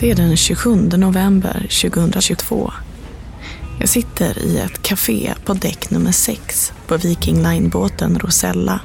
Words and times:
Det 0.00 0.10
är 0.10 0.14
den 0.14 0.36
27 0.36 0.76
november 0.76 1.66
2022. 1.82 2.72
Jag 3.80 3.88
sitter 3.88 4.38
i 4.38 4.58
ett 4.58 4.82
café 4.82 5.34
på 5.44 5.54
däck 5.54 5.90
nummer 5.90 6.12
6 6.12 6.72
på 6.86 6.96
Viking 6.96 7.42
Line-båten 7.42 8.18
Rosella. 8.18 8.80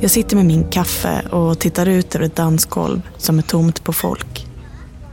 Jag 0.00 0.10
sitter 0.10 0.36
med 0.36 0.46
min 0.46 0.70
kaffe 0.70 1.20
och 1.20 1.58
tittar 1.58 1.86
ut 1.86 2.14
över 2.14 2.26
ett 2.26 2.36
dansgolv 2.36 3.02
som 3.18 3.38
är 3.38 3.42
tomt 3.42 3.84
på 3.84 3.92
folk. 3.92 4.46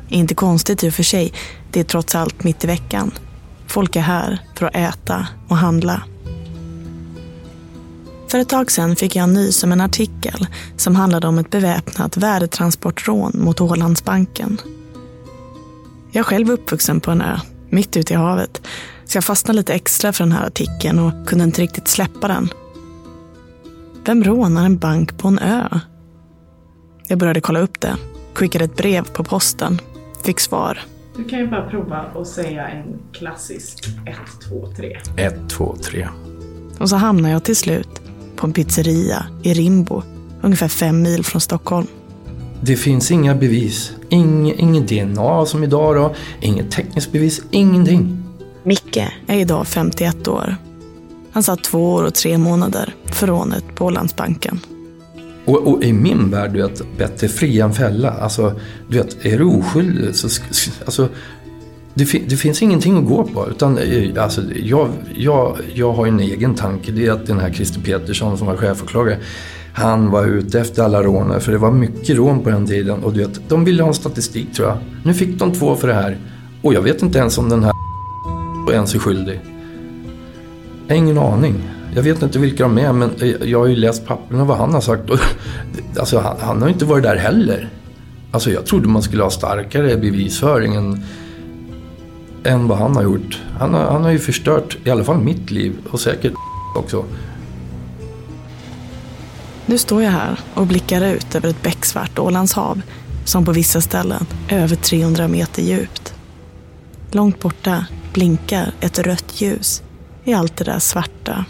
Inte 0.10 0.36
konstigt 0.36 0.84
i 0.84 0.90
och 0.90 0.94
för 0.94 1.04
sig, 1.04 1.34
det 1.72 1.80
är 1.80 1.84
trots 1.84 2.16
allt 2.16 2.44
mitt 2.44 2.64
i 2.64 2.68
veckan. 2.68 3.12
Folk 3.68 3.96
är 3.96 4.02
här 4.02 4.40
för 4.56 4.66
att 4.66 4.76
äta 4.76 5.28
och 5.48 5.58
handla. 5.58 6.02
För 8.28 8.40
ett 8.40 8.50
tag 8.50 8.72
sedan 8.72 8.96
fick 8.96 9.16
jag 9.16 9.30
nys 9.30 9.64
om 9.64 9.72
en 9.72 9.82
artikel 9.82 10.48
som 10.78 10.96
handlade 10.96 11.28
om 11.28 11.38
ett 11.38 11.50
beväpnat 11.50 12.18
värdetransportrån 12.18 13.32
mot 13.36 13.62
Ålandsbanken. 13.62 14.58
Jag 16.12 16.20
är 16.20 16.24
själv 16.24 16.52
uppvuxen 16.52 17.00
på 17.00 17.12
en 17.12 17.22
ö, 17.22 17.40
mitt 17.70 17.98
ute 17.98 18.14
i 18.14 18.16
havet, 18.16 18.62
så 19.06 19.18
jag 19.18 19.24
fastnade 19.24 19.58
lite 19.58 19.74
extra 19.74 20.14
för 20.14 20.24
den 20.24 20.32
här 20.32 20.48
artikeln 20.48 21.00
och 21.00 21.28
kunde 21.28 21.44
inte 21.44 21.62
riktigt 21.62 21.88
släppa 21.88 22.28
den. 22.28 22.50
Vem 24.06 24.24
rånar 24.24 24.66
en 24.66 24.78
bank 24.78 25.18
på 25.18 25.28
en 25.28 25.40
ö? 25.40 25.80
Jag 27.08 27.20
började 27.20 27.42
kolla 27.42 27.60
upp 27.60 27.82
det, 27.82 27.96
skickade 28.34 28.66
ett 28.66 28.78
brev 28.78 29.04
på 29.04 29.24
posten, 29.24 29.82
fick 30.24 30.40
svar. 30.40 30.80
Du 31.18 31.24
kan 31.24 31.40
ju 31.40 31.48
bara 31.48 31.70
prova 31.70 31.98
att 31.98 32.28
säga 32.28 32.68
en 32.68 33.00
klassisk 33.14 33.88
1, 33.88 34.16
2, 34.50 34.72
3. 34.76 34.98
1, 35.18 35.50
2, 35.50 35.76
3. 35.84 36.08
Och 36.80 36.90
så 36.90 36.96
hamnade 36.96 37.34
jag 37.34 37.44
till 37.44 37.56
slut 37.56 38.02
på 38.36 38.48
en 38.48 38.54
pizzeria 38.54 39.26
i 39.44 39.54
Rimbo, 39.54 40.02
ungefär 40.42 40.68
fem 40.68 41.02
mil 41.02 41.24
från 41.24 41.42
Stockholm. 41.42 41.88
Det 42.62 42.76
finns 42.76 43.12
inga 43.12 43.36
bevis. 43.36 43.92
Ing, 44.10 44.54
ingen 44.58 44.86
DNA 44.86 45.46
som 45.46 45.64
idag 45.64 45.96
då. 45.96 46.16
Inget 46.42 46.72
tekniskt 46.72 47.12
bevis. 47.12 47.42
Ingenting. 47.52 48.24
Micke 48.64 48.98
är 49.28 49.40
idag 49.40 49.68
51 49.68 50.28
år. 50.28 50.56
Han 51.32 51.44
satt 51.44 51.64
två 51.64 51.94
år 51.94 52.04
och 52.04 52.14
tre 52.14 52.38
månader 52.38 52.94
för 53.06 53.28
rånet 53.28 53.64
på 53.76 53.86
Ålandsbanken. 53.86 54.60
Och, 55.46 55.68
och, 55.68 55.84
i 55.84 55.94
min 55.94 56.30
värld, 56.32 56.54
du 56.54 56.62
vet, 56.62 56.98
bättre 56.98 57.28
fri 57.28 57.60
än 57.60 57.74
fälla. 57.74 58.10
Alltså, 58.10 58.60
du 58.90 58.98
vet, 58.98 59.26
är 59.26 59.38
du 59.38 59.46
oskyldig 59.46 60.16
så... 60.16 60.42
Alltså, 60.86 61.10
det, 61.96 62.30
det, 62.30 62.36
finns 62.36 62.62
ingenting 62.62 62.98
att 62.98 63.06
gå 63.06 63.24
på. 63.24 63.50
Utan, 63.50 63.78
eh, 63.78 64.24
alltså, 64.24 64.42
jag, 64.56 64.90
jag, 65.16 65.58
jag 65.74 65.94
har 65.94 66.08
en 66.08 66.20
egen 66.20 66.56
tanke. 66.56 66.92
Det 66.92 67.06
är 67.06 67.12
att 67.12 67.28
den 67.28 67.40
här 67.40 67.54
Christer 67.54 67.82
Petersson 67.82 68.38
som 68.38 68.48
var 68.48 68.58
chefåklagare. 68.58 69.18
Han 69.74 70.12
var 70.12 70.26
ute 70.26 70.60
efter 70.60 70.84
alla 70.84 71.04
rånare. 71.04 71.40
För 71.40 71.52
det 71.52 71.58
var 71.58 71.72
mycket 71.72 72.18
rån 72.18 72.44
på 72.44 72.50
den 72.50 72.68
tiden. 72.68 73.04
Och 73.04 73.14
du 73.14 73.20
vet, 73.20 73.50
de 73.50 73.66
ville 73.66 73.84
ha 73.84 73.88
en 73.88 73.94
statistik 73.94 74.54
tror 74.54 74.68
jag. 74.68 74.78
Nu 75.04 75.14
fick 75.14 75.40
de 75.40 75.52
två 75.52 75.76
för 75.76 75.88
det 75.88 75.94
här. 75.94 76.18
Och 76.62 76.74
jag 76.74 76.82
vet 76.82 77.02
inte 77.02 77.20
ens 77.20 77.38
om 77.38 77.50
den 77.50 77.64
här 77.64 77.74
ens 78.72 78.96
är 78.96 79.00
skyldig. 79.00 79.40
Jag 80.88 80.96
har 80.96 81.00
ingen 81.00 81.18
aning. 81.18 81.56
Jag 81.96 82.04
vet 82.04 82.22
inte 82.22 82.40
vilka 82.40 82.64
de 82.64 82.78
är 82.78 82.94
men 82.94 83.12
eh, 83.22 83.50
jag 83.50 83.60
har 83.60 83.68
ju 83.68 83.76
läst 83.76 84.06
papperna 84.06 84.44
vad 84.44 84.58
han 84.58 84.74
har 84.74 84.82
sagt. 84.82 85.10
Alltså 86.00 86.20
han, 86.20 86.36
han 86.40 86.62
har 86.62 86.70
inte 86.70 86.86
varit 86.86 87.04
där 87.04 87.16
heller. 87.16 87.70
Alltså 88.32 88.52
jag 88.52 88.66
trodde 88.66 88.88
man 88.88 89.02
skulle 89.02 89.24
ha 89.24 89.30
starkare 89.30 89.98
bevisföring 89.98 90.76
än, 90.76 91.04
än 92.46 92.68
vad 92.68 92.78
han 92.78 92.96
har 92.96 93.04
gjort. 93.04 93.42
Han 93.60 93.74
har, 93.74 93.84
han 93.92 94.04
har 94.04 94.12
ju 94.12 94.20
förstört 94.20 94.78
i 94.84 94.90
alla 94.90 95.04
fall 95.04 95.18
mitt 95.18 95.52
liv 95.52 95.74
och 95.90 96.00
säkert 96.00 96.34
också. 96.76 97.06
Nu 99.66 99.78
står 99.78 100.04
jag 100.04 100.12
här 100.12 100.40
och 100.54 100.68
blickar 100.68 101.02
ut 101.02 101.36
över 101.36 101.50
ett 101.50 101.62
becksvart 101.62 102.20
Ålandshav 102.20 102.82
som 103.26 103.46
på 103.46 103.52
vissa 103.52 103.82
ställen 103.82 104.26
är 104.48 104.60
över 104.60 104.76
300 104.76 105.28
meter 105.28 105.62
djupt. 105.62 106.14
Långt 107.12 107.40
borta 107.40 107.86
blinkar 108.14 108.72
ett 108.80 109.00
rött 109.00 109.42
ljus 109.42 109.84
i 110.24 110.34
allt 110.34 110.58
det 110.58 110.64
där 110.64 110.80
svarta. 110.80 111.46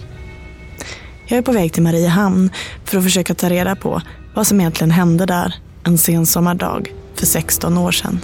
Jag 1.27 1.38
är 1.38 1.41
på 1.41 1.51
väg 1.51 1.73
till 1.73 1.83
Mariehamn 1.83 2.50
för 2.83 2.97
att 2.97 3.03
försöka 3.03 3.33
ta 3.33 3.50
reda 3.50 3.75
på 3.75 4.01
vad 4.35 4.47
som 4.47 4.59
egentligen 4.59 4.91
hände 4.91 5.25
där 5.25 5.56
en 5.83 5.97
sensommardag 5.97 6.94
för 7.16 7.25
16 7.25 7.77
år 7.77 7.91
sedan. 7.91 8.19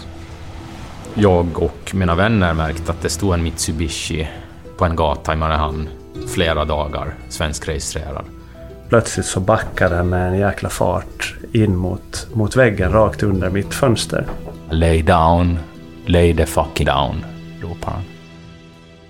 Jag 1.15 1.63
och 1.63 1.91
mina 1.93 2.15
vänner 2.15 2.53
märkte 2.53 2.91
att 2.91 3.01
det 3.01 3.09
stod 3.09 3.33
en 3.33 3.43
Mitsubishi 3.43 4.27
på 4.77 4.85
en 4.85 4.95
gata 4.95 5.33
i 5.33 5.35
Mariehamn 5.35 5.89
flera 6.27 6.65
dagar, 6.65 7.15
svenskregistrerad. 7.29 8.25
Plötsligt 8.89 9.25
så 9.25 9.39
backade 9.39 9.95
den 9.95 10.09
med 10.09 10.27
en 10.27 10.39
jäkla 10.39 10.69
fart 10.69 11.35
in 11.53 11.75
mot, 11.75 12.27
mot 12.33 12.55
väggen 12.55 12.91
rakt 12.91 13.23
under 13.23 13.49
mitt 13.49 13.73
fönster. 13.73 14.27
Lay 14.69 15.01
down, 15.01 15.59
lay 16.05 16.35
the 16.35 16.45
fucking 16.45 16.85
down, 16.85 17.25
ropar 17.61 17.91
han. 17.91 18.03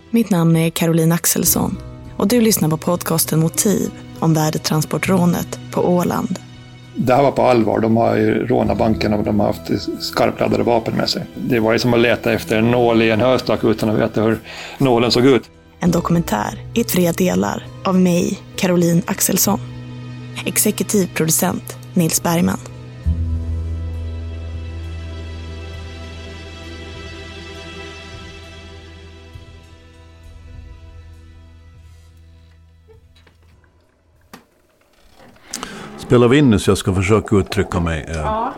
Mitt 0.10 0.30
namn 0.30 0.56
är 0.56 0.70
Caroline 0.70 1.12
Axelsson 1.12 1.78
och 2.18 2.28
du 2.28 2.42
lyssnar 2.42 2.70
på 2.70 2.78
podcasten 2.78 3.40
Motiv 3.40 3.92
om 4.20 4.34
värdetransportrånet 4.34 5.60
på 5.72 5.90
Åland. 5.90 6.40
Det 7.06 7.14
här 7.14 7.24
var 7.24 7.32
på 7.32 7.42
allvar. 7.42 7.80
De 7.80 7.98
har 7.98 8.16
ju 8.16 8.48
rånat 8.48 8.78
banken 8.78 9.14
och 9.14 9.24
de 9.24 9.40
har 9.40 9.48
haft 9.48 9.72
skarpladdade 10.00 10.64
vapen 10.64 10.94
med 10.94 11.10
sig. 11.10 11.24
Det 11.36 11.60
var 11.60 11.74
ju 11.74 11.80
som 11.80 11.94
att 11.94 12.00
leta 12.00 12.34
efter 12.34 12.58
en 12.58 12.72
nål 12.72 13.02
i 13.02 13.10
en 13.10 13.22
höstack 13.22 13.64
utan 13.64 13.90
att 13.90 14.00
veta 14.00 14.22
hur 14.22 14.40
nålen 14.78 15.12
såg 15.12 15.26
ut. 15.26 15.44
En 15.80 15.92
dokumentär 15.92 16.60
i 16.74 16.84
tre 16.84 17.12
delar 17.12 17.66
av 17.84 18.00
mig, 18.00 18.40
Caroline 18.56 19.02
Axelsson. 19.06 19.60
Exekutiv 20.46 21.10
producent 21.16 21.78
Nils 21.94 22.24
Bergman. 22.24 22.60
Spelar 36.12 36.28
vi 36.28 36.38
in 36.38 36.50
nu 36.50 36.60
så 36.60 36.72
jag 36.72 36.78
ska 36.78 36.94
försöka 36.94 37.36
uttrycka 37.36 37.80
mig 37.80 38.06
eh, 38.08 38.16
ja, 38.16 38.54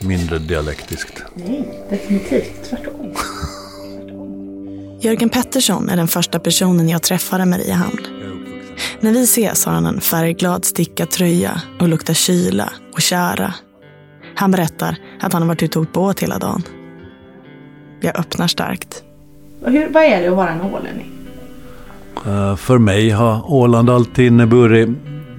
mindre 0.00 0.38
dialektiskt? 0.38 1.22
Nej, 1.34 1.86
definitivt 1.90 2.64
tvärtom. 2.70 3.14
Jörgen 5.00 5.28
Pettersson 5.28 5.88
är 5.88 5.96
den 5.96 6.08
första 6.08 6.38
personen 6.38 6.88
jag 6.88 7.02
träffar 7.02 7.42
i 7.42 7.44
Mariehamn. 7.44 7.98
När 9.00 9.12
vi 9.12 9.22
ses 9.22 9.64
har 9.64 9.72
han 9.72 9.86
en 9.86 10.00
färgglad 10.00 10.64
stickad 10.64 11.10
tröja 11.10 11.62
och 11.80 11.88
luktar 11.88 12.14
kyla 12.14 12.72
och 12.92 13.00
kära. 13.00 13.54
Han 14.34 14.50
berättar 14.50 14.96
att 15.20 15.32
han 15.32 15.42
har 15.42 15.48
varit 15.48 15.62
ute 15.62 15.78
och 15.78 15.86
båt 15.92 16.20
hela 16.20 16.38
dagen. 16.38 16.62
Jag 18.00 18.18
öppnar 18.18 18.46
starkt. 18.46 19.02
Hur, 19.64 19.88
vad 19.88 20.02
är 20.02 20.22
det 20.22 20.28
att 20.28 20.36
vara 20.36 20.50
en 20.50 20.60
ålänning? 20.60 21.12
Eh, 22.26 22.56
För 22.56 22.78
mig 22.78 23.10
har 23.10 23.52
Åland 23.52 23.90
alltid 23.90 24.26
inneburit 24.26 24.88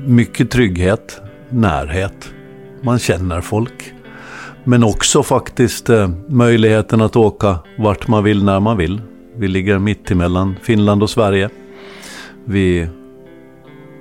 mycket 0.07 0.51
trygghet, 0.51 1.21
närhet. 1.49 2.33
Man 2.81 2.99
känner 2.99 3.41
folk. 3.41 3.93
Men 4.63 4.83
också 4.83 5.23
faktiskt 5.23 5.89
eh, 5.89 6.09
möjligheten 6.27 7.01
att 7.01 7.15
åka 7.15 7.59
vart 7.77 8.07
man 8.07 8.23
vill 8.23 8.43
när 8.43 8.59
man 8.59 8.77
vill. 8.77 9.01
Vi 9.35 9.47
ligger 9.47 9.79
mitt 9.79 10.11
emellan 10.11 10.55
Finland 10.61 11.03
och 11.03 11.09
Sverige. 11.09 11.49
Vi 12.45 12.87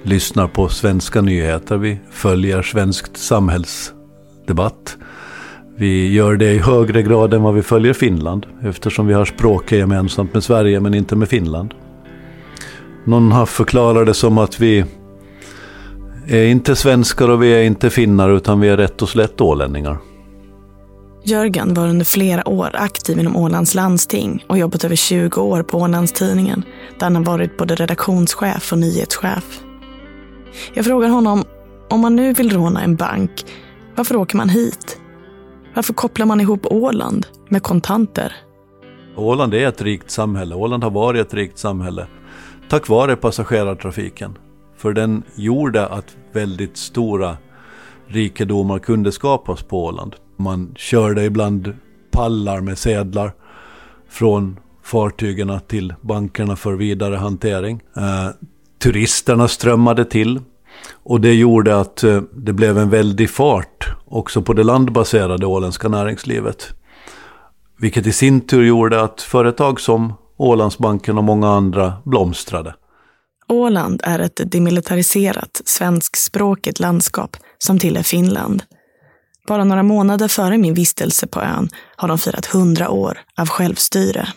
lyssnar 0.03 0.49
på 0.49 0.69
svenska 0.69 1.20
nyheter. 1.20 1.76
Vi 1.76 1.99
följer 2.11 2.62
svenskt 2.62 3.17
samhällsdebatt. 3.17 4.97
Vi 5.76 6.12
gör 6.12 6.37
det 6.37 6.53
i 6.53 6.58
högre 6.58 7.03
grad 7.03 7.35
än 7.35 7.43
vad 7.43 7.55
vi 7.55 7.62
följer 7.62 7.93
Finland. 7.93 8.47
Eftersom 8.62 9.06
vi 9.06 9.14
har 9.14 9.25
språket 9.25 9.79
gemensamt 9.79 10.35
med 10.35 10.44
Sverige 10.44 10.81
men 10.81 10.94
inte 10.94 11.17
med 11.17 11.29
Finland. 11.29 11.75
Någon 13.05 13.32
har 13.32 13.47
förklarat 13.47 14.06
det 14.06 14.14
som 14.14 14.38
att 14.38 14.61
vi 14.61 14.85
är 16.28 16.46
inte 16.46 16.76
svenskar 16.76 17.28
och 17.28 17.43
vi 17.43 17.55
är 17.55 17.62
inte 17.62 17.90
finnar 17.90 18.31
utan 18.31 18.61
vi 18.61 18.69
är 18.69 18.76
rätt 18.76 19.02
och 19.02 19.08
slätt 19.08 19.40
ålänningar. 19.40 19.99
Jörgen 21.25 21.75
var 21.75 21.88
under 21.88 22.05
flera 22.05 22.49
år 22.49 22.70
aktiv 22.75 23.19
inom 23.19 23.37
Ålands 23.37 23.75
landsting 23.75 24.44
och 24.49 24.58
jobbat 24.58 24.84
över 24.84 24.96
20 24.96 25.40
år 25.40 25.62
på 25.62 25.78
Ålandstidningen 25.78 26.62
där 26.99 27.06
han 27.06 27.17
har 27.17 27.25
varit 27.25 27.56
både 27.56 27.75
redaktionschef 27.75 28.73
och 28.73 28.78
nyhetschef. 28.78 29.61
Jag 30.75 30.84
frågar 30.84 31.08
honom, 31.08 31.44
om 31.90 32.00
man 32.00 32.17
nu 32.17 32.32
vill 32.32 32.50
råna 32.50 32.82
en 32.82 32.96
bank, 32.96 33.46
varför 33.96 34.17
åker 34.17 34.37
man 34.37 34.49
hit? 34.49 35.00
Varför 35.75 35.94
kopplar 35.94 36.26
man 36.26 36.40
ihop 36.40 36.67
Åland 36.67 37.26
med 37.49 37.62
kontanter? 37.62 38.32
Åland 39.17 39.55
är 39.55 39.69
ett 39.69 39.82
rikt 39.82 40.11
samhälle. 40.11 40.55
Åland 40.55 40.84
har 40.84 40.90
varit 40.90 41.26
ett 41.26 41.34
rikt 41.34 41.58
samhälle 41.58 42.06
tack 42.69 42.88
vare 42.88 43.17
passagerartrafiken. 43.17 44.38
För 44.87 44.93
den 44.93 45.23
gjorde 45.35 45.87
att 45.87 46.17
väldigt 46.33 46.77
stora 46.77 47.37
rikedomar 48.06 48.79
kunde 48.79 49.12
skapas 49.12 49.62
på 49.62 49.85
Åland. 49.85 50.17
Man 50.37 50.75
körde 50.77 51.25
ibland 51.25 51.77
pallar 52.11 52.61
med 52.61 52.79
sedlar 52.79 53.33
från 54.09 54.59
fartygen 54.83 55.61
till 55.69 55.94
bankerna 56.00 56.56
för 56.56 56.73
vidare 56.73 57.17
hantering. 57.17 57.81
Eh, 57.97 58.29
turisterna 58.79 59.49
strömmade 59.49 60.05
till 60.05 60.41
och 60.93 61.21
det 61.21 61.35
gjorde 61.35 61.81
att 61.81 62.03
eh, 62.03 62.21
det 62.32 62.53
blev 62.53 62.79
en 62.79 62.91
väldig 62.91 63.31
fart 63.31 63.89
också 64.05 64.43
på 64.43 64.53
det 64.53 64.65
landbaserade 64.65 65.47
åländska 65.47 65.89
näringslivet. 65.89 66.75
Vilket 67.79 68.06
i 68.06 68.12
sin 68.12 68.41
tur 68.41 68.65
gjorde 68.65 69.03
att 69.03 69.23
företag 69.23 69.81
som 69.81 70.12
Ålandsbanken 70.37 71.19
och 71.19 71.25
många 71.25 71.49
andra 71.49 71.93
blomstrade. 72.05 72.75
Åland 73.48 74.00
är 74.04 74.19
ett 74.19 74.40
demilitariserat 74.44 75.62
svenskspråkigt 75.64 76.81
landskap 76.81 77.37
som 77.58 77.78
tillhör 77.78 78.02
Finland. 78.02 78.62
Bara 79.48 79.64
några 79.64 79.82
månader 79.82 80.28
före 80.28 80.58
min 80.58 80.75
vistelse 80.75 81.26
på 81.26 81.40
ön 81.40 81.69
har 81.96 82.08
de 82.08 82.19
firat 82.19 82.54
100 82.54 82.90
år 82.90 83.19
av 83.38 83.48
självstyre. 83.48 84.28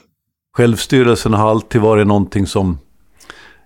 Självstyrelsen 0.57 1.33
har 1.33 1.49
alltid 1.49 1.81
varit 1.81 2.07
någonting 2.07 2.47
som 2.47 2.77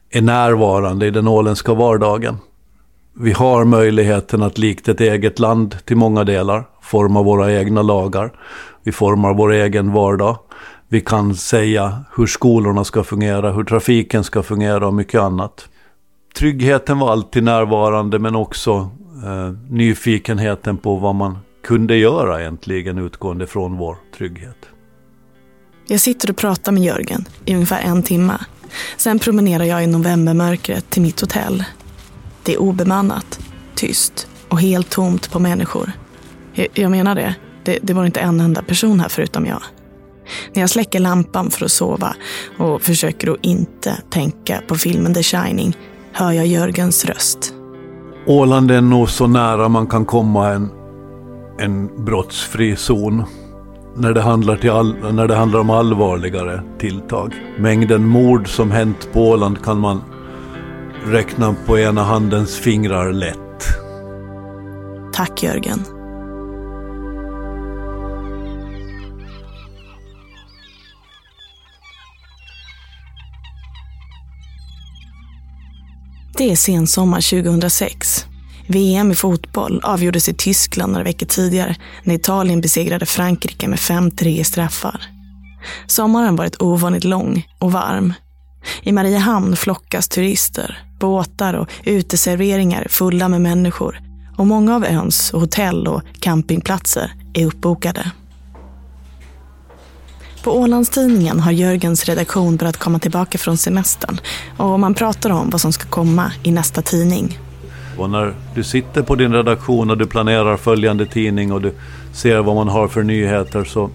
är 0.10 0.22
närvarande 0.22 1.06
i 1.08 1.12
den 1.12 1.28
åländska 1.28 1.74
vardagen. 1.74 2.38
Vi 3.20 3.32
har 3.32 3.66
möjligheten 3.66 4.44
att 4.44 4.58
likt 4.58 4.88
ett 4.88 5.02
eget 5.02 5.40
land 5.40 5.78
till 5.86 5.98
många 5.98 6.24
delar 6.24 6.68
forma 6.82 7.24
våra 7.24 7.54
egna 7.54 7.82
lagar. 7.82 8.34
Vi 8.84 8.92
formar 8.92 9.34
vår 9.34 9.52
egen 9.52 9.92
vardag. 9.92 10.38
Vi 10.94 11.02
kan 11.02 11.36
säga 11.36 12.06
hur 12.16 12.28
skolorna 12.28 12.84
ska 12.84 13.04
fungera, 13.04 13.52
hur 13.52 13.64
trafiken 13.64 14.24
ska 14.24 14.44
fungera 14.44 14.88
och 14.88 14.94
mycket 14.94 15.22
annat. 15.22 15.68
Tryggheten 16.36 17.00
var 17.00 17.12
alltid 17.12 17.44
närvarande 17.44 18.20
men 18.20 18.36
också 18.36 18.90
eh, 19.24 19.54
nyfikenheten 19.70 20.78
på 20.78 20.96
vad 20.96 21.16
man 21.16 21.38
kunde 21.64 21.96
göra 21.98 22.42
egentligen 22.42 22.98
utgående 22.98 23.48
från 23.48 23.78
vår 23.78 23.98
trygghet. 24.18 24.58
Jag 25.88 26.00
sitter 26.00 26.30
och 26.30 26.38
pratar 26.38 26.72
med 26.72 26.84
Jörgen 26.84 27.26
i 27.46 27.54
ungefär 27.54 27.82
en 27.82 28.04
timme. 28.04 28.38
Sen 28.98 29.20
promenerar 29.20 29.64
jag 29.64 29.84
i 29.84 29.88
novembermörkret 29.88 30.90
till 30.90 31.02
mitt 31.02 31.22
hotell. 31.22 31.64
Det 32.44 32.54
är 32.54 32.62
obemannat, 32.62 33.40
tyst 33.76 34.28
och 34.50 34.62
helt 34.62 34.90
tomt 34.90 35.32
på 35.32 35.40
människor. 35.40 35.92
Jag, 36.54 36.68
jag 36.74 36.92
menar 36.92 37.16
det. 37.16 37.36
det, 37.64 37.80
det 37.82 37.94
var 37.94 38.06
inte 38.06 38.20
en 38.20 38.40
enda 38.40 38.62
person 38.62 39.00
här 39.00 39.10
förutom 39.10 39.46
jag. 39.46 39.62
När 40.54 40.62
jag 40.62 40.70
släcker 40.70 41.00
lampan 41.00 41.52
för 41.52 41.66
att 41.66 41.72
sova 41.72 42.16
och 42.58 42.82
försöker 42.82 43.32
att 43.32 43.38
inte 43.42 43.98
tänka 44.10 44.62
på 44.68 44.76
filmen 44.76 45.14
The 45.14 45.24
Shining 45.24 45.78
hör 46.12 46.32
jag 46.32 46.48
Jörgens 46.48 47.06
röst. 47.06 47.54
Åland 48.28 48.72
är 48.72 48.82
nog 48.82 49.10
så 49.10 49.28
nära 49.28 49.70
man 49.70 49.88
kan 49.88 50.06
komma 50.06 50.50
en, 50.50 50.70
en 51.60 52.06
brottsfri 52.06 52.76
zon. 52.76 53.24
När 53.96 54.14
det, 54.14 54.22
handlar 54.22 54.56
till 54.56 54.72
all, 54.72 55.14
när 55.14 55.28
det 55.28 55.36
handlar 55.36 55.60
om 55.60 55.70
allvarligare 55.70 56.64
tilltag. 56.80 57.34
Mängden 57.58 58.08
mord 58.08 58.50
som 58.50 58.72
hänt 58.72 59.10
på 59.14 59.30
Åland 59.30 59.64
kan 59.64 59.80
man 59.80 60.02
räkna 61.06 61.56
på 61.66 61.80
ena 61.80 62.04
handens 62.04 62.56
fingrar 62.56 63.14
lätt. 63.14 63.38
Tack 65.14 65.44
Jörgen. 65.44 65.80
Det 76.44 76.52
är 76.52 76.56
sensommar 76.56 77.44
2006. 77.44 78.26
VM 78.68 79.12
i 79.12 79.16
fotboll 79.16 79.82
avgjordes 79.84 80.30
i 80.30 80.34
Tyskland 80.34 80.92
några 80.92 81.04
veckor 81.04 81.26
tidigare 81.26 81.76
när 82.04 82.16
Italien 82.16 82.62
besegrade 82.62 83.06
Frankrike 83.06 83.68
med 83.68 83.80
5-3 83.80 84.28
i 84.28 84.44
straffar. 84.44 85.02
Sommaren 85.88 86.36
varit 86.36 86.62
ovanligt 86.62 87.04
lång 87.04 87.48
och 87.60 87.72
varm. 87.72 88.14
I 88.82 88.92
Mariehamn 88.92 89.56
flockas 89.56 90.08
turister, 90.08 90.84
båtar 91.00 91.54
och 91.54 91.70
uteserveringar 91.84 92.88
fulla 92.90 93.30
med 93.30 93.42
människor 93.42 94.02
och 94.38 94.48
många 94.48 94.76
av 94.76 94.86
öns 94.86 95.32
hotell 95.32 95.88
och 95.88 96.02
campingplatser 96.20 97.14
är 97.34 97.46
uppbokade. 97.46 98.12
På 100.44 100.52
Ålandstidningen 100.52 101.40
har 101.40 101.52
Jörgens 101.52 102.06
redaktion 102.06 102.56
börjat 102.56 102.78
komma 102.78 103.00
tillbaka 103.00 103.38
från 103.38 103.58
semestern 103.58 104.20
och 104.58 104.80
man 104.80 104.94
pratar 104.94 105.30
om 105.30 105.50
vad 105.50 105.62
som 105.62 105.74
ska 105.74 105.90
komma 105.90 106.32
i 106.44 106.52
nästa 106.52 106.82
tidning. 106.82 107.40
Och 107.98 108.10
när 108.10 108.34
du 108.56 108.64
sitter 108.64 109.02
på 109.02 109.16
din 109.16 109.34
redaktion 109.34 109.90
och 109.90 109.98
du 109.98 110.06
planerar 110.06 110.58
följande 110.58 111.06
tidning 111.06 111.52
och 111.52 111.62
du 111.62 111.74
ser 112.14 112.40
vad 112.40 112.56
man 112.56 112.68
har 112.68 112.88
för 112.88 113.04
nyheter 113.04 113.64
så 113.64 113.90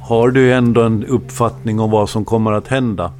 har 0.00 0.30
du 0.30 0.52
ändå 0.52 0.82
en 0.82 1.04
uppfattning 1.04 1.80
om 1.80 1.90
vad 1.90 2.10
som 2.10 2.24
kommer 2.24 2.52
att 2.52 2.68
hända. 2.68 3.12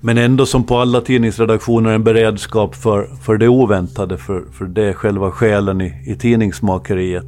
Men 0.00 0.18
ändå 0.18 0.46
som 0.46 0.64
på 0.64 0.78
alla 0.78 1.00
tidningsredaktioner 1.00 1.90
en 1.90 2.04
beredskap 2.04 2.74
för, 2.74 3.08
för 3.22 3.36
det 3.36 3.48
oväntade, 3.48 4.18
för, 4.18 4.44
för 4.52 4.64
det 4.64 4.84
är 4.84 4.92
själva 4.92 5.30
själen 5.30 5.80
i, 5.80 6.02
i 6.06 6.16
tidningsmakeriet. 6.16 7.26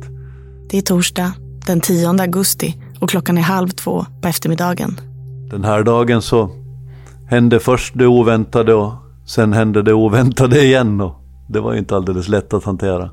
Det 0.70 0.78
är 0.78 0.82
torsdag 0.82 1.32
den 1.66 1.80
10 1.80 2.08
augusti 2.08 2.76
och 2.98 3.10
klockan 3.10 3.38
är 3.38 3.42
halv 3.42 3.68
två 3.68 4.06
på 4.22 4.28
eftermiddagen. 4.28 5.00
Den 5.50 5.64
här 5.64 5.82
dagen 5.82 6.22
så 6.22 6.50
hände 7.28 7.60
först 7.60 7.94
det 7.96 8.06
oväntade 8.06 8.74
och 8.74 8.92
sen 9.26 9.52
hände 9.52 9.82
det 9.82 9.92
oväntade 9.92 10.64
igen. 10.64 11.00
Och 11.00 11.14
det 11.48 11.60
var 11.60 11.72
ju 11.72 11.78
inte 11.78 11.96
alldeles 11.96 12.28
lätt 12.28 12.52
att 12.52 12.64
hantera. 12.64 13.10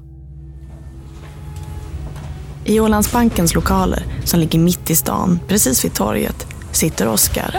I 2.65 2.79
Ålandsbankens 2.79 3.55
lokaler, 3.55 4.05
som 4.23 4.39
ligger 4.39 4.59
mitt 4.59 4.89
i 4.89 4.95
stan, 4.95 5.39
precis 5.47 5.85
vid 5.85 5.93
torget, 5.93 6.47
sitter 6.71 7.07
Oskar. 7.07 7.55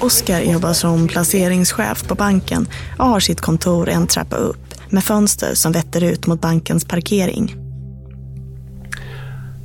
Oskar 0.00 0.40
jobbar 0.40 0.72
som 0.72 1.08
placeringschef 1.08 2.08
på 2.08 2.14
banken 2.14 2.68
och 2.98 3.06
har 3.06 3.20
sitt 3.20 3.40
kontor 3.40 3.88
en 3.88 4.06
trappa 4.06 4.36
upp 4.36 4.74
med 4.90 5.04
fönster 5.04 5.54
som 5.54 5.72
vetter 5.72 6.04
ut 6.04 6.26
mot 6.26 6.40
bankens 6.40 6.84
parkering. 6.84 7.65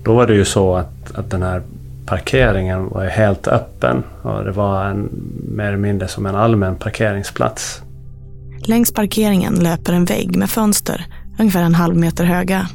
Då 0.04 0.14
var 0.14 0.28
det 0.28 0.34
ju 0.34 0.46
så 0.46 0.76
att, 0.76 1.12
att 1.16 1.30
den 1.30 1.44
här 1.44 1.62
parkeringen 2.06 2.90
var 2.90 3.06
helt 3.06 3.48
öppen 3.48 4.04
och 4.22 4.44
det 4.44 4.52
var 4.52 4.86
en, 4.86 5.10
mer 5.52 5.66
eller 5.66 5.78
mindre 5.78 6.08
som 6.08 6.26
en 6.26 6.36
allmän 6.36 6.76
parkeringsplats. 6.76 7.82
Längs 8.60 8.94
parkeringen 8.94 9.56
löper 9.56 9.94
en 9.94 10.06
vägg 10.06 10.38
med 10.38 10.50
fönster, 10.50 11.06
ungefär 11.40 11.64
en 11.64 11.76
halv 11.76 11.96
meter 11.96 12.26
höga. 12.26 12.68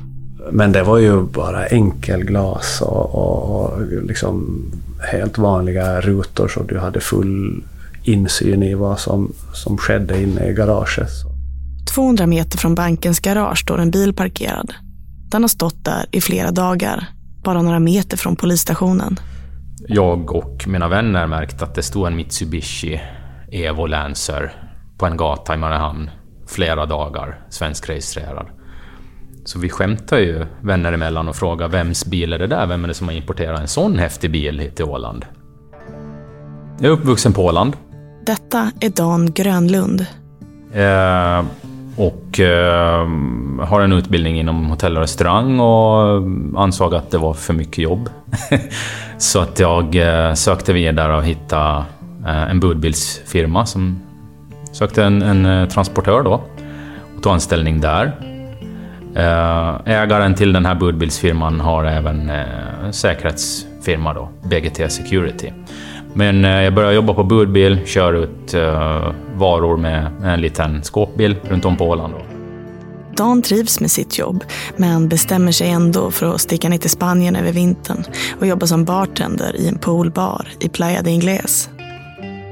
Men 0.51 0.73
det 0.73 0.83
var 0.83 0.99
ju 0.99 1.23
bara 1.23 1.67
enkelglas 1.67 2.81
och, 2.81 3.15
och, 3.15 3.65
och 3.65 3.83
liksom 4.03 4.65
helt 5.13 5.39
vanliga 5.39 6.01
rutor 6.01 6.49
så 6.49 6.63
du 6.63 6.79
hade 6.79 7.01
full 7.01 7.63
insyn 8.03 8.63
i 8.63 8.75
vad 8.75 9.01
som, 9.01 9.33
som 9.55 9.79
skedde 9.79 10.23
inne 10.23 10.49
i 10.49 10.53
garaget. 10.53 11.11
200 11.95 12.27
meter 12.27 12.59
från 12.59 12.75
bankens 12.75 13.21
garage 13.21 13.59
står 13.59 13.79
en 13.79 13.91
bil 13.91 14.13
parkerad. 14.15 14.73
Den 15.31 15.43
har 15.43 15.49
stått 15.49 15.85
där 15.85 16.07
i 16.11 16.21
flera 16.21 16.51
dagar, 16.51 17.07
bara 17.47 17.63
några 17.63 17.79
meter 17.79 18.17
från 18.17 18.37
polisstationen. 18.37 19.17
Jag 19.89 20.33
och 20.33 20.65
mina 20.69 20.89
vänner 20.89 21.27
märkte 21.27 21.65
att 21.65 21.75
det 21.75 21.83
stod 21.83 22.07
en 22.07 22.17
Mitsubishi 22.17 23.01
Evo 23.53 23.87
Lancer 23.87 24.53
på 24.99 25.07
en 25.07 25.17
gata 25.17 25.55
i 25.55 25.57
Mariehamn 25.57 26.11
flera 26.47 26.87
dagar, 26.87 27.41
svenskregistrerad. 27.49 28.47
Så 29.45 29.59
vi 29.59 29.69
skämtar 29.69 30.19
ju 30.19 30.47
vänner 30.63 30.93
emellan 30.93 31.29
och 31.29 31.37
frågar 31.37 31.69
vems 31.69 32.07
bil 32.07 32.33
är 32.33 32.39
det 32.39 32.47
där? 32.47 32.67
Vem 32.67 32.85
är 32.85 32.89
det 32.89 32.95
som 32.95 33.09
har 33.09 33.15
importerat 33.15 33.61
en 33.61 33.69
sån 33.69 33.99
häftig 33.99 34.31
bil 34.31 34.61
hit 34.61 34.77
till 34.77 34.85
Åland? 34.85 35.25
Jag 36.79 36.87
är 36.87 36.91
uppvuxen 36.91 37.33
på 37.33 37.45
Åland. 37.45 37.77
Detta 38.27 38.71
är 38.81 38.91
Dan 38.91 39.33
Grönlund. 39.33 40.07
Eh, 40.73 41.45
och 41.97 42.41
eh, 42.41 43.09
har 43.67 43.81
en 43.81 43.93
utbildning 43.93 44.39
inom 44.39 44.65
hotell 44.65 44.97
och 44.97 45.03
restaurang 45.03 45.61
och 45.61 46.17
ehm, 46.17 46.57
ansåg 46.57 46.95
att 46.95 47.11
det 47.11 47.19
var 47.19 47.35
för 47.35 47.55
mycket 47.55 47.79
jobb. 47.79 48.09
Så 49.19 49.41
att 49.41 49.59
jag 49.61 49.95
eh, 49.95 50.35
sökte 50.35 50.73
vidare 50.73 51.17
och 51.17 51.25
hittade 51.25 51.85
eh, 52.27 52.51
en 52.51 52.61
budbilsfirma 52.61 53.67
som 53.67 54.01
sökte 54.73 55.05
en, 55.05 55.23
en 55.23 55.47
eh, 55.47 55.69
transportör 55.69 56.23
då 56.23 56.43
och 57.17 57.23
tog 57.23 57.33
anställning 57.33 57.81
där. 57.81 58.13
Eh, 59.15 59.77
ägaren 59.85 60.35
till 60.35 60.53
den 60.53 60.67
här 60.67 60.75
budbilsfirman 60.75 61.61
har 61.61 61.85
även 61.85 62.31
en 62.31 62.93
säkerhetsfirma 62.93 64.15
då, 64.15 64.29
BGT 64.43 64.93
Security. 64.93 65.53
Men 66.17 66.45
eh, 66.45 66.51
jag 66.51 66.75
började 66.75 66.95
jobba 66.95 67.15
på 67.15 67.25
budbil, 67.25 67.79
kör 67.87 68.13
ut 68.13 68.55
eh, 68.55 69.13
varor 69.35 69.77
med 69.77 70.11
en 70.25 70.41
liten 70.41 70.83
skåpbil 70.83 71.37
runt 71.43 71.65
om 71.65 71.77
på 71.77 71.85
Åland. 71.85 72.15
Då. 72.15 72.21
Dan 73.17 73.43
trivs 73.43 73.81
med 73.81 73.91
sitt 73.91 74.19
jobb, 74.19 74.45
men 74.77 75.09
bestämmer 75.09 75.53
sig 75.53 75.71
ändå 75.71 76.11
för 76.11 76.35
att 76.35 76.41
sticka 76.41 76.69
ner 76.69 76.79
till 76.79 76.91
Spanien 76.91 77.37
över 77.37 77.53
vintern 77.53 78.05
och 78.41 78.47
jobba 78.47 78.67
som 78.67 78.85
bartender 78.85 79.57
i 79.57 79.69
en 79.69 79.79
poolbar 79.79 80.49
i 80.61 80.69
Playa 80.69 81.03
de 81.03 81.11
Ingles. 81.11 81.71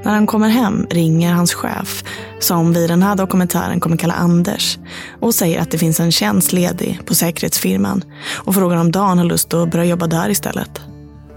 När 0.04 0.12
han 0.12 0.26
kommer 0.26 0.48
hem 0.48 0.86
ringer 0.90 1.32
hans 1.32 1.54
chef, 1.54 2.04
som 2.40 2.72
vi 2.72 2.84
i 2.84 2.86
den 2.86 3.02
här 3.02 3.16
dokumentären 3.16 3.80
kommer 3.80 3.96
kalla 3.96 4.14
Anders, 4.14 4.78
och 5.20 5.34
säger 5.34 5.60
att 5.60 5.70
det 5.70 5.78
finns 5.78 6.00
en 6.00 6.12
tjänst 6.12 6.52
ledig 6.52 7.00
på 7.04 7.14
säkerhetsfirman 7.14 8.04
och 8.34 8.54
frågar 8.54 8.76
om 8.76 8.92
Dan 8.92 9.18
har 9.18 9.24
lust 9.24 9.54
att 9.54 9.70
börja 9.70 9.84
jobba 9.84 10.06
där 10.06 10.28
istället. 10.28 10.80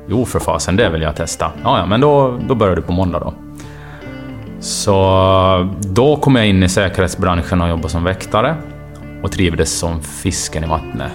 Jo, 0.09 0.25
för 0.25 0.39
fasen, 0.39 0.75
det 0.75 0.89
vill 0.89 1.01
jag 1.01 1.15
testa. 1.15 1.51
Ja, 1.63 1.77
ja, 1.77 1.85
men 1.85 2.01
då, 2.01 2.39
då 2.47 2.55
börjar 2.55 2.75
du 2.75 2.81
på 2.81 2.91
måndag 2.91 3.19
då. 3.19 3.33
Så 4.59 5.69
då 5.79 6.15
kom 6.15 6.35
jag 6.35 6.47
in 6.47 6.63
i 6.63 6.69
säkerhetsbranschen 6.69 7.61
och 7.61 7.69
jobbade 7.69 7.89
som 7.89 8.03
väktare 8.03 8.55
och 9.23 9.31
trivdes 9.31 9.79
som 9.79 10.01
fisken 10.01 10.63
i 10.63 10.67
vattnet. 10.67 11.11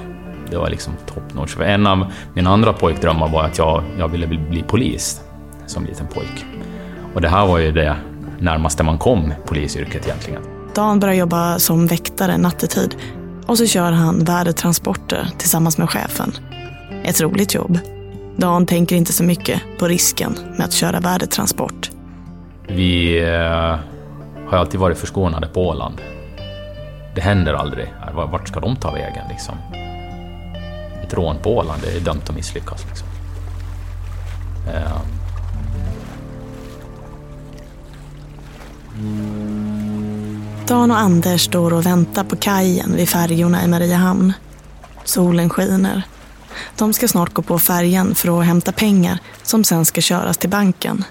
Det 0.50 0.56
var 0.56 0.70
liksom 0.70 0.92
top 1.06 1.34
notch. 1.34 1.54
För 1.54 1.64
en 1.64 1.87
av 1.87 2.06
mina 2.34 2.50
andra 2.50 2.72
pojkdrömmar 2.72 3.28
var 3.28 3.44
att 3.44 3.58
jag, 3.58 3.82
jag 3.99 4.08
ville 4.08 4.26
bli, 4.26 4.38
bli 4.38 4.62
polis 4.62 5.20
som 5.66 5.84
liten 5.84 6.06
pojk. 6.06 6.46
Och 7.14 7.20
det 7.20 7.28
här 7.28 7.46
var 7.46 7.58
ju 7.58 7.72
det 7.72 7.96
närmaste 8.38 8.82
man 8.82 8.99
kom 8.99 9.34
polisyrket 9.46 10.06
egentligen. 10.06 10.42
Dan 10.75 11.00
börjar 11.00 11.14
jobba 11.14 11.58
som 11.58 11.87
väktare 11.87 12.38
nattetid 12.38 12.96
och 13.46 13.58
så 13.58 13.66
kör 13.66 13.92
han 13.92 14.25
värdetransporter 14.25 15.28
tillsammans 15.38 15.78
med 15.78 15.90
chefen. 15.90 16.32
Ett 17.04 17.20
roligt 17.20 17.54
jobb. 17.54 17.78
Dan 18.36 18.66
tänker 18.66 18.96
inte 18.96 19.12
så 19.12 19.24
mycket 19.24 19.62
på 19.78 19.88
risken 19.88 20.36
med 20.56 20.66
att 20.66 20.72
köra 20.72 21.00
värdetransport. 21.00 21.90
Vi 22.68 23.22
eh, 23.22 23.78
har 24.48 24.58
alltid 24.58 24.80
varit 24.80 24.98
förskonade 24.98 25.46
på 25.46 25.68
Åland. 25.68 26.00
Det 27.14 27.20
händer 27.20 27.54
aldrig. 27.54 27.94
Vart 28.14 28.48
ska 28.48 28.60
de 28.60 28.76
ta 28.76 28.92
vägen 28.92 29.24
liksom? 29.28 29.54
Ett 31.02 31.14
rån 31.14 31.38
på 31.42 31.56
Åland 31.56 31.82
är 31.84 32.00
dömt 32.00 32.28
att 32.28 32.36
misslyckas. 32.36 32.84
Liksom. 32.88 33.08
Eh, 34.68 35.00
Dan 40.66 40.90
och 40.90 40.98
Anders 40.98 41.44
står 41.44 41.74
och 41.74 41.86
väntar 41.86 42.24
på 42.24 42.36
kajen 42.36 42.96
vid 42.96 43.08
färjorna 43.08 43.64
i 43.64 43.68
Mariehamn. 43.68 44.32
Solen 45.04 45.50
skiner. 45.50 46.02
De 46.76 46.92
ska 46.92 47.09
snart 47.09 47.33
gå 47.33 47.42
på 47.42 47.59
färjan 47.59 48.14
för 48.14 48.40
att 48.40 48.47
hämta 48.47 48.73
pengar 48.73 49.19
som 49.42 49.64
sen 49.64 49.85
ska 49.85 50.00
köras 50.00 50.38
till 50.38 50.50
banken. 50.50 51.04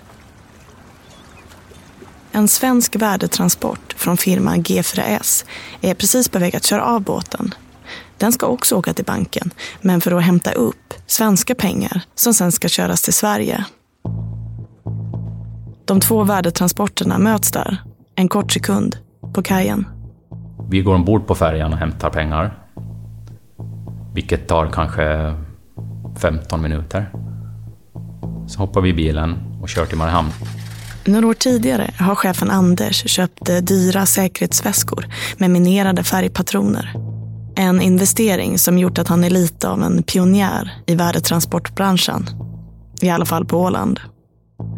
En 2.32 2.48
svensk 2.48 2.96
värdetransport 2.96 3.94
från 3.98 4.18
firman 4.18 4.64
G4S 4.64 5.46
är 5.82 5.94
precis 5.94 6.30
på 6.30 6.40
väg 6.40 6.56
att 6.56 6.66
köra 6.66 6.84
av 6.84 7.02
båten. 7.02 7.54
Den 8.18 8.32
ska 8.32 8.46
också 8.46 8.76
åka 8.76 8.94
till 8.94 9.06
banken, 9.06 9.52
men 9.82 10.02
för 10.02 10.12
att 10.12 10.24
hämta 10.24 10.52
upp 10.52 10.94
svenska 11.08 11.56
pengar 11.56 12.02
som 12.16 12.34
sen 12.34 12.52
ska 12.52 12.68
köras 12.68 13.02
till 13.02 13.14
Sverige. 13.14 13.66
De 15.86 16.00
två 16.00 16.24
värdetransporterna 16.24 17.18
möts 17.18 17.52
där, 17.52 17.84
en 18.16 18.28
kort 18.28 18.52
sekund, 18.52 18.98
på 19.34 19.44
kajen. 19.44 19.88
Vi 20.70 20.82
går 20.82 20.96
ombord 20.96 21.28
på 21.28 21.36
färjan 21.36 21.74
och 21.74 21.80
hämtar 21.80 22.10
pengar. 22.10 22.61
Vilket 24.14 24.48
tar 24.48 24.68
kanske 24.68 25.34
15 26.22 26.62
minuter. 26.62 27.12
Så 28.48 28.60
hoppar 28.60 28.82
vi 28.82 28.90
i 28.90 28.94
bilen 28.94 29.36
och 29.62 29.70
kör 29.70 29.86
till 29.86 29.98
Mariehamn. 29.98 30.30
Några 31.06 31.28
år 31.28 31.34
tidigare 31.34 31.94
har 32.00 32.16
chefen 32.16 32.52
Anders 32.52 33.10
köpt 33.10 33.50
eh, 33.50 33.58
dyra 33.58 34.06
säkerhetsväskor 34.06 35.06
med 35.38 35.50
minerade 35.50 36.04
färgpatroner. 36.04 36.94
En 37.56 37.82
investering 37.82 38.58
som 38.58 38.78
gjort 38.78 39.00
att 39.00 39.08
han 39.08 39.24
är 39.24 39.30
lite 39.30 39.70
av 39.70 39.84
en 39.84 40.04
pionjär 40.04 40.72
i 40.88 40.96
värdetransportbranschen. 40.96 42.26
I 43.02 43.10
alla 43.10 43.26
fall 43.26 43.46
på 43.46 43.58
Åland. 43.58 44.00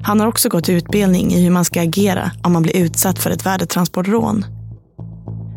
Han 0.04 0.20
har 0.20 0.28
också 0.28 0.50
gått 0.50 0.70
utbildning 0.70 1.34
i 1.34 1.44
hur 1.44 1.52
man 1.52 1.66
ska 1.66 1.82
agera 1.82 2.32
om 2.44 2.54
man 2.54 2.64
blir 2.64 2.78
utsatt 2.78 3.20
för 3.20 3.32
ett 3.32 3.46
värdetransportrån. 3.46 4.46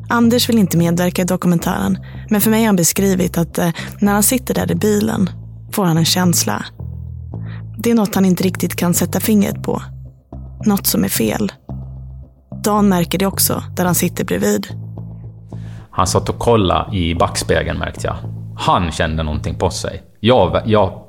Anders 0.08 0.48
vill 0.48 0.58
inte 0.58 0.76
medverka 0.76 1.22
i 1.22 1.24
dokumentären, 1.24 1.98
men 2.30 2.40
för 2.40 2.50
mig 2.50 2.60
har 2.60 2.66
han 2.66 2.76
beskrivit 2.76 3.38
att 3.38 3.58
eh, 3.58 3.70
när 4.00 4.12
han 4.12 4.22
sitter 4.22 4.54
där 4.54 4.72
i 4.72 4.74
bilen 4.74 5.30
får 5.72 5.84
han 5.84 5.96
en 5.96 6.04
känsla. 6.04 6.64
Det 7.78 7.90
är 7.90 7.94
något 7.94 8.14
han 8.14 8.24
inte 8.24 8.44
riktigt 8.44 8.76
kan 8.76 8.94
sätta 8.94 9.20
fingret 9.20 9.62
på. 9.62 9.82
Något 10.64 10.86
som 10.86 11.04
är 11.04 11.08
fel. 11.08 11.52
Dan 12.64 12.88
märker 12.88 13.18
det 13.18 13.26
också, 13.26 13.62
där 13.76 13.84
han 13.84 13.94
sitter 13.94 14.24
bredvid. 14.24 14.66
Han 15.90 16.06
satt 16.06 16.28
och 16.28 16.38
kollade 16.38 16.96
i 16.96 17.14
backspegeln 17.14 17.78
märkte 17.78 18.06
jag. 18.06 18.16
Han 18.58 18.92
kände 18.92 19.22
någonting 19.22 19.54
på 19.54 19.70
sig. 19.70 20.02
Jag, 20.20 20.62
jag, 20.66 21.02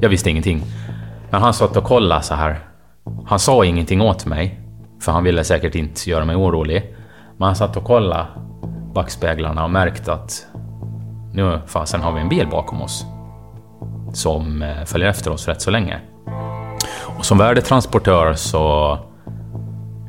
jag 0.00 0.08
visste 0.08 0.30
ingenting. 0.30 0.62
Men 1.30 1.42
han 1.42 1.54
satt 1.54 1.76
och 1.76 1.84
kollade 1.84 2.22
så 2.22 2.34
här. 2.34 2.60
Han 3.26 3.38
sa 3.38 3.64
ingenting 3.64 4.00
åt 4.00 4.26
mig, 4.26 4.60
för 5.00 5.12
han 5.12 5.24
ville 5.24 5.44
säkert 5.44 5.74
inte 5.74 6.10
göra 6.10 6.24
mig 6.24 6.36
orolig. 6.36 6.94
Man 7.44 7.56
satt 7.56 7.76
och 7.76 7.84
kollade 7.84 8.26
backspeglarna 8.94 9.64
och 9.64 9.70
märkte 9.70 10.12
att 10.12 10.46
nu 11.32 11.60
fasen 11.66 12.00
har 12.00 12.12
vi 12.12 12.20
en 12.20 12.28
bil 12.28 12.48
bakom 12.50 12.82
oss 12.82 13.04
som 14.12 14.62
eh, 14.62 14.84
följer 14.84 15.08
efter 15.08 15.30
oss 15.30 15.48
rätt 15.48 15.62
så 15.62 15.70
länge. 15.70 16.00
Och 17.18 17.24
som 17.24 17.38
värdetransportör 17.38 18.34
så 18.34 18.98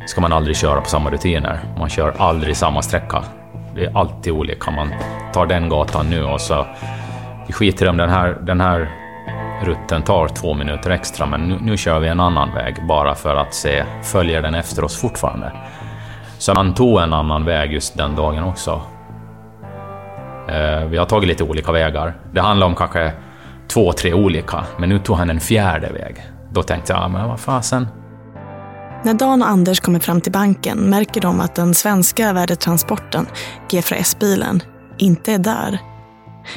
ska 0.07 0.21
man 0.21 0.33
aldrig 0.33 0.55
köra 0.55 0.81
på 0.81 0.89
samma 0.89 1.09
rutiner. 1.09 1.59
Man 1.79 1.89
kör 1.89 2.13
aldrig 2.17 2.57
samma 2.57 2.81
sträcka. 2.81 3.23
Det 3.75 3.85
är 3.85 3.97
alltid 3.97 4.33
olika. 4.33 4.71
Man 4.71 4.93
tar 5.33 5.45
den 5.45 5.69
gatan 5.69 6.09
nu 6.09 6.23
och 6.23 6.41
så... 6.41 6.65
Vi 7.47 7.53
skiter 7.53 7.85
i 7.85 7.89
om 7.89 7.97
den 7.97 8.09
här, 8.09 8.37
den 8.41 8.61
här 8.61 8.91
rutten 9.63 10.01
tar 10.01 10.27
två 10.27 10.53
minuter 10.53 10.89
extra, 10.89 11.25
men 11.25 11.41
nu, 11.41 11.57
nu 11.61 11.77
kör 11.77 11.99
vi 11.99 12.07
en 12.07 12.19
annan 12.19 12.53
väg 12.53 12.87
bara 12.87 13.15
för 13.15 13.35
att 13.35 13.53
se, 13.53 13.83
följer 14.03 14.41
den 14.41 14.55
efter 14.55 14.83
oss 14.83 15.01
fortfarande? 15.01 15.51
Så 16.37 16.53
han 16.55 16.73
tog 16.73 16.99
en 16.99 17.13
annan 17.13 17.45
väg 17.45 17.73
just 17.73 17.97
den 17.97 18.15
dagen 18.15 18.43
också. 18.43 18.81
Eh, 20.49 20.85
vi 20.85 20.97
har 20.97 21.05
tagit 21.05 21.27
lite 21.27 21.43
olika 21.43 21.71
vägar. 21.71 22.15
Det 22.33 22.41
handlar 22.41 22.67
om 22.67 22.75
kanske 22.75 23.11
två, 23.67 23.93
tre 23.93 24.13
olika, 24.13 24.65
men 24.77 24.89
nu 24.89 24.99
tog 24.99 25.17
han 25.17 25.29
en 25.29 25.39
fjärde 25.39 25.89
väg. 25.89 26.23
Då 26.51 26.63
tänkte 26.63 26.93
jag, 26.93 27.11
men 27.11 27.27
vad 27.27 27.39
fasen. 27.39 27.87
När 29.03 29.13
Dan 29.13 29.41
och 29.41 29.49
Anders 29.49 29.79
kommer 29.79 29.99
fram 29.99 30.21
till 30.21 30.31
banken 30.31 30.77
märker 30.77 31.21
de 31.21 31.39
att 31.39 31.55
den 31.55 31.73
svenska 31.73 32.33
värdetransporten, 32.33 33.25
G4S-bilen, 33.69 34.61
inte 34.97 35.33
är 35.33 35.37
där. 35.37 35.79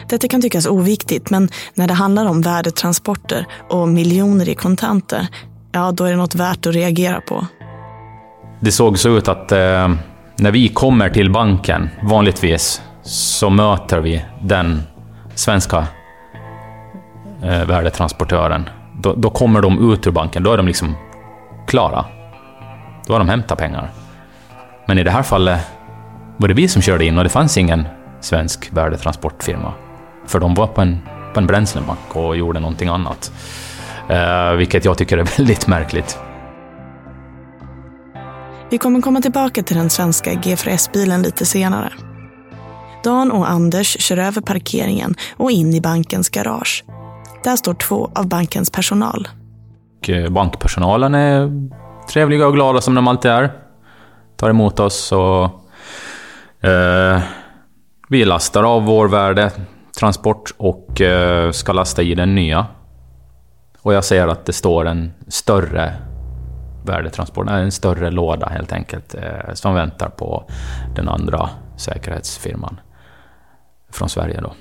Detta 0.09 0.29
kan 0.29 0.43
tyckas 0.43 0.67
oviktigt, 0.67 1.31
men 1.31 1.49
när 1.75 1.89
det 1.89 1.95
handlar 1.95 2.27
om 2.27 2.41
värdetransporter 2.41 3.47
och 3.71 3.89
miljoner 3.89 4.49
i 4.49 4.55
kontanter, 4.55 5.27
ja, 5.73 5.93
då 5.93 6.05
är 6.05 6.11
det 6.11 6.17
något 6.17 6.35
värt 6.35 6.67
att 6.67 6.75
reagera 6.75 7.21
på. 7.21 7.47
Det 8.61 8.73
såg 8.73 8.99
så 8.99 9.17
ut 9.17 9.29
att 9.29 9.53
eh, 9.53 9.89
när 10.37 10.51
vi 10.51 10.69
kommer 10.69 11.11
till 11.11 11.31
banken, 11.31 11.91
vanligtvis, 12.03 12.83
så 13.03 13.51
möter 13.51 14.01
vi 14.01 14.25
den 14.43 14.83
svenska 15.35 15.87
eh, 17.43 17.65
värdetransportören 17.65 18.69
då, 18.99 19.15
då 19.15 19.31
kommer 19.31 19.61
de 19.61 19.93
ut 19.93 20.07
ur 20.07 20.11
banken. 20.11 20.43
Då 20.43 20.53
är 20.53 20.57
de 20.57 20.67
liksom 20.67 20.97
klara. 21.67 22.05
Då 23.07 23.15
har 23.15 23.19
de 23.19 23.29
hämtat 23.29 23.59
pengar. 23.59 23.91
Men 24.87 24.99
i 24.99 25.03
det 25.03 25.11
här 25.11 25.23
fallet 25.23 25.61
var 26.37 26.49
det 26.49 26.55
vi 26.55 26.69
som 26.69 26.83
körde 26.83 27.05
in 27.05 27.19
och 27.19 27.25
det 27.25 27.31
fanns 27.31 27.59
ingen 27.59 27.89
svensk 28.21 28.69
värdetransportfirma. 28.73 29.73
För 30.27 30.41
de 30.41 30.55
var 30.55 30.67
på 30.67 30.81
en, 30.81 30.99
på 31.35 31.41
en 31.41 31.47
bränslemack 31.47 32.17
och 32.17 32.37
gjorde 32.37 32.61
någonting 32.61 32.89
annat. 32.89 33.33
Eh, 34.09 34.53
vilket 34.53 34.85
jag 34.85 34.99
tycker 34.99 35.19
är 35.19 35.23
väldigt 35.39 35.67
märkligt. 35.67 36.19
Vi 38.71 38.79
kommer 38.79 39.01
komma 39.01 39.21
tillbaka 39.21 39.63
till 39.63 39.77
den 39.77 39.91
svenska 39.91 40.33
G4S-bilen 40.33 41.23
lite 41.23 41.47
senare. 41.47 41.93
Dan 43.05 43.31
och 43.31 43.51
Anders 43.51 44.01
kör 44.01 44.17
över 44.17 44.41
parkeringen 44.41 45.15
och 45.37 45.51
in 45.51 45.75
i 45.75 45.81
bankens 45.81 46.29
garage. 46.29 46.85
Där 47.45 47.57
står 47.57 47.75
två 47.75 48.11
av 48.15 48.29
bankens 48.29 48.71
personal. 48.71 49.29
Och 49.99 50.11
eh, 50.11 50.31
bankpersonalen 50.31 51.15
är 51.15 51.51
trevliga 52.13 52.47
och 52.47 52.55
glada 52.55 52.81
som 52.81 52.95
de 52.95 53.09
alltid 53.09 53.31
är. 53.31 53.51
Tar 54.37 54.51
emot 54.51 54.81
oss 54.81 55.13
och 55.13 55.45
eh, 56.69 57.21
vi 58.09 58.25
lastar 58.25 58.63
av 58.63 58.85
vår 58.85 59.09
värdetransport 59.09 60.55
och 60.57 61.01
eh, 61.01 61.51
ska 61.51 61.73
lasta 61.73 62.03
i 62.03 62.15
den 62.15 62.35
nya. 62.35 62.67
Och 63.83 63.95
jag 63.95 64.05
ser 64.05 64.29
att 64.29 64.47
det 64.47 64.53
står 64.53 64.87
en 64.87 65.13
större 65.29 65.95
Värdetransporten, 66.87 67.55
en 67.55 67.73
större 67.73 68.11
låda 68.11 68.47
helt 68.49 68.73
enkelt, 68.73 69.15
eh, 69.15 69.55
som 69.55 69.75
väntar 69.75 70.09
på 70.09 70.51
den 70.97 71.09
andra 71.09 71.51
säkerhetsfirman 71.77 72.81
från 73.93 74.09
Sverige 74.09 74.41
då. 74.41 74.55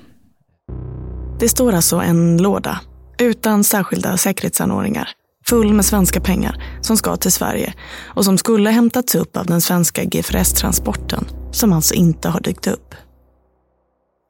Det 1.40 1.48
står 1.48 1.72
alltså 1.72 1.96
en 1.96 2.42
låda 2.42 2.80
utan 3.18 3.64
särskilda 3.64 4.16
säkerhetsanordningar 4.16 5.08
full 5.48 5.72
med 5.72 5.84
svenska 5.84 6.20
pengar 6.20 6.62
som 6.80 6.96
ska 6.96 7.16
till 7.16 7.32
Sverige 7.32 7.74
och 8.04 8.24
som 8.24 8.38
skulle 8.38 8.70
hämtats 8.70 9.14
upp 9.14 9.36
av 9.36 9.46
den 9.46 9.60
svenska 9.60 10.04
GFRS-transporten 10.04 11.24
som 11.52 11.72
alltså 11.72 11.94
inte 11.94 12.28
har 12.28 12.40
dykt 12.40 12.66
upp. 12.66 12.94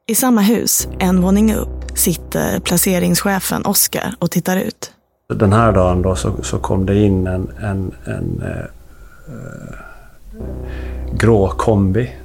I 0.07 0.15
samma 0.15 0.41
hus, 0.41 0.87
en 0.99 1.21
våning 1.21 1.53
upp, 1.53 1.97
sitter 1.97 2.59
placeringschefen 2.59 3.65
Oskar 3.65 4.15
och 4.19 4.31
tittar 4.31 4.57
ut. 4.57 4.91
Den 5.33 5.53
här 5.53 5.71
dagen 5.71 6.01
då 6.01 6.15
så, 6.15 6.31
så 6.41 6.59
kom 6.59 6.85
det 6.85 6.95
in 6.95 7.27
en, 7.27 7.49
en, 7.61 7.91
en 8.05 8.41
eh, 8.45 8.63
eh 9.27 9.75
grå 11.13 11.47
kombi. 11.47 12.15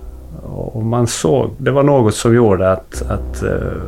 Och 0.43 0.85
man 0.85 1.07
såg, 1.07 1.51
det 1.59 1.71
var 1.71 1.83
något 1.83 2.15
som 2.15 2.35
gjorde 2.35 2.73
att, 2.73 3.03
att 3.09 3.43
eh, 3.43 3.83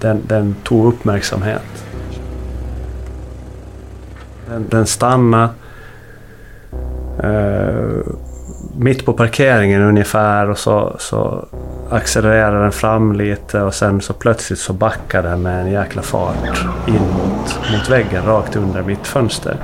den, 0.00 0.22
den 0.28 0.54
tog 0.64 0.86
uppmärksamhet. 0.86 1.84
Den, 4.48 4.68
den 4.68 4.86
stannade 4.86 5.48
eh, 7.22 8.06
mitt 8.76 9.06
på 9.06 9.12
parkeringen 9.12 9.82
ungefär 9.82 10.50
och 10.50 10.58
så, 10.58 10.96
så 10.98 11.48
accelererade 11.90 12.62
den 12.62 12.72
fram 12.72 13.12
lite 13.12 13.62
och 13.62 13.74
sen 13.74 14.00
så 14.00 14.12
plötsligt 14.12 14.58
så 14.58 14.72
backade 14.72 15.28
den 15.28 15.42
med 15.42 15.60
en 15.60 15.72
jäkla 15.72 16.02
fart 16.02 16.36
in 16.86 16.94
mot, 16.94 17.72
mot 17.72 17.90
väggen 17.90 18.24
rakt 18.24 18.56
under 18.56 18.82
mitt 18.82 19.06
fönster. 19.06 19.56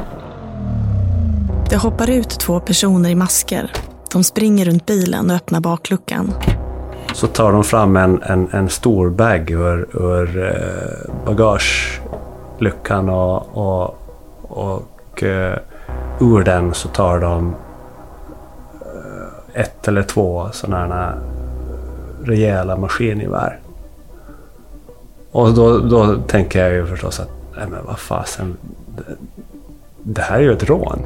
Det 1.70 1.76
hoppar 1.76 2.10
ut 2.10 2.30
två 2.30 2.60
personer 2.60 3.10
i 3.10 3.14
masker. 3.14 3.72
De 4.12 4.24
springer 4.24 4.64
runt 4.64 4.86
bilen 4.86 5.30
och 5.30 5.36
öppnar 5.36 5.60
bakluckan. 5.60 6.32
Så 7.12 7.26
tar 7.26 7.52
de 7.52 7.64
fram 7.64 7.96
en, 7.96 8.22
en, 8.22 8.48
en 8.52 8.68
stor 8.68 9.10
bag 9.10 9.50
ur, 9.50 9.86
ur 9.92 10.44
eh, 10.44 11.14
bagageluckan 11.26 13.08
och, 13.08 13.56
och, 13.56 13.98
och 14.42 15.22
eh, 15.22 15.58
ur 16.20 16.44
den 16.44 16.74
så 16.74 16.88
tar 16.88 17.20
de 17.20 17.54
ett 19.54 19.88
eller 19.88 20.02
två 20.02 20.48
sådana 20.52 21.14
rejäla 22.24 22.76
maskingevär. 22.76 23.58
Och 25.32 25.54
då, 25.54 25.78
då 25.78 26.16
tänker 26.16 26.64
jag 26.64 26.72
ju 26.72 26.86
förstås 26.86 27.20
att, 27.20 27.30
nej 27.56 27.66
men 27.68 27.86
vad 27.86 27.98
fasen, 27.98 28.56
det, 28.96 29.02
det 30.02 30.22
här 30.22 30.36
är 30.36 30.42
ju 30.42 30.52
ett 30.52 30.64
rån. 30.64 31.02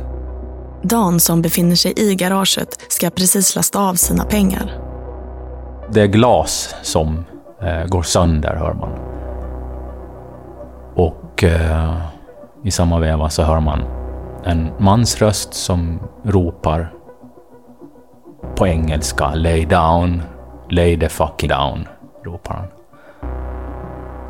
Dan 0.82 1.20
som 1.20 1.42
befinner 1.42 1.76
sig 1.76 1.92
i 1.96 2.14
garaget 2.14 2.80
ska 2.88 3.10
precis 3.10 3.56
lasta 3.56 3.78
av 3.80 3.94
sina 3.94 4.24
pengar. 4.24 4.78
Det 5.90 6.00
är 6.00 6.06
glas 6.06 6.74
som 6.82 7.24
eh, 7.60 7.86
går 7.86 8.02
sönder, 8.02 8.54
hör 8.54 8.72
man. 8.72 8.90
Och 10.94 11.44
eh, 11.44 11.96
i 12.62 12.70
samma 12.70 12.98
veva 12.98 13.30
så 13.30 13.42
hör 13.42 13.60
man 13.60 13.82
en 14.44 14.70
mans 14.78 15.18
röst 15.18 15.54
som 15.54 16.00
ropar 16.22 16.92
på 18.56 18.66
engelska 18.66 19.34
Lay 19.34 19.64
down, 19.64 20.22
lay 20.70 20.98
the 20.98 21.08
fucking 21.08 21.48
down, 21.48 21.88
ropar 22.24 22.54
han. 22.54 22.66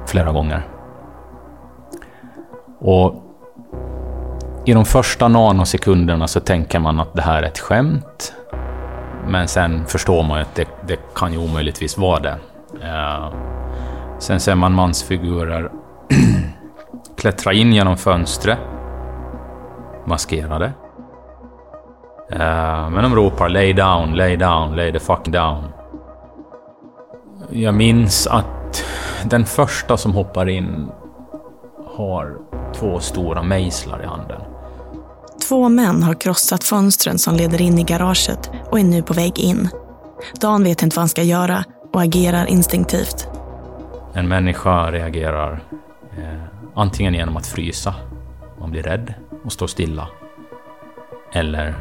Flera 0.07 0.33
gånger. 0.33 0.63
Och 2.79 3.15
i 4.65 4.73
de 4.73 4.85
första 4.85 5.29
nanosekunderna 5.29 6.29
så 6.29 6.41
tänker 6.41 6.79
man 6.79 7.01
att 7.01 7.15
det 7.15 7.23
här 7.23 7.43
är 7.43 7.47
ett 7.47 7.59
skämt. 7.59 8.35
Men 9.29 9.49
sen 9.49 9.87
förstår 9.87 10.23
man 10.23 10.39
ju 10.39 10.43
att 10.43 10.55
det, 10.55 10.69
det 10.87 10.99
kan 11.15 11.33
ju 11.33 11.39
omöjligtvis 11.39 11.99
vara 11.99 12.21
det. 12.21 12.39
Uh, 12.75 13.35
sen 14.19 14.41
ser 14.41 14.55
man 14.55 14.73
mansfigurer 14.73 15.71
klättra 17.17 17.53
in 17.53 17.73
genom 17.73 17.97
fönstret. 17.97 18.59
Maskerade. 20.05 20.73
Uh, 22.33 22.91
men 22.91 23.03
de 23.03 23.15
ropar 23.15 23.49
lay 23.49 23.73
down, 23.73 24.15
lay 24.15 24.37
down, 24.37 24.77
lay 24.77 24.93
the 24.93 25.01
fuck 25.01 25.25
down. 25.25 25.65
Jag 27.51 27.75
minns 27.75 28.27
att 28.27 28.85
den 29.25 29.45
första 29.45 29.97
som 29.97 30.13
hoppar 30.13 30.49
in 30.49 30.89
har 31.97 32.37
två 32.75 33.01
stora 33.01 33.43
mejslar 33.43 34.03
i 34.03 34.07
handen. 34.07 34.41
Två 35.49 35.69
män 35.69 36.03
har 36.03 36.15
krossat 36.15 36.65
fönstren 36.65 37.19
som 37.19 37.35
leder 37.35 37.63
in 37.63 37.79
i 37.79 37.83
garaget 37.83 38.51
och 38.71 38.81
är 38.81 38.85
nu 38.85 39.03
på 39.03 39.15
väg 39.15 39.39
in. 39.39 39.69
Dan 40.41 40.65
vet 40.65 40.83
inte 40.83 40.97
vad 40.97 41.03
han 41.03 41.09
ska 41.09 41.23
göra 41.23 41.65
och 41.93 42.03
agerar 42.03 42.47
instinktivt. 42.47 43.29
En 44.13 44.29
människa 44.29 44.91
reagerar 44.93 45.63
eh, 46.19 46.43
antingen 46.75 47.15
genom 47.15 47.37
att 47.37 47.47
frysa, 47.47 47.95
man 48.61 48.71
blir 48.71 48.83
rädd 48.83 49.15
och 49.45 49.53
står 49.53 49.67
stilla. 49.67 50.09
Eller 51.33 51.75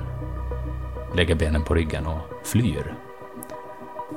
lägger 1.15 1.35
benen 1.35 1.63
på 1.63 1.73
ryggen 1.73 2.07
och 2.07 2.47
flyr. 2.47 2.93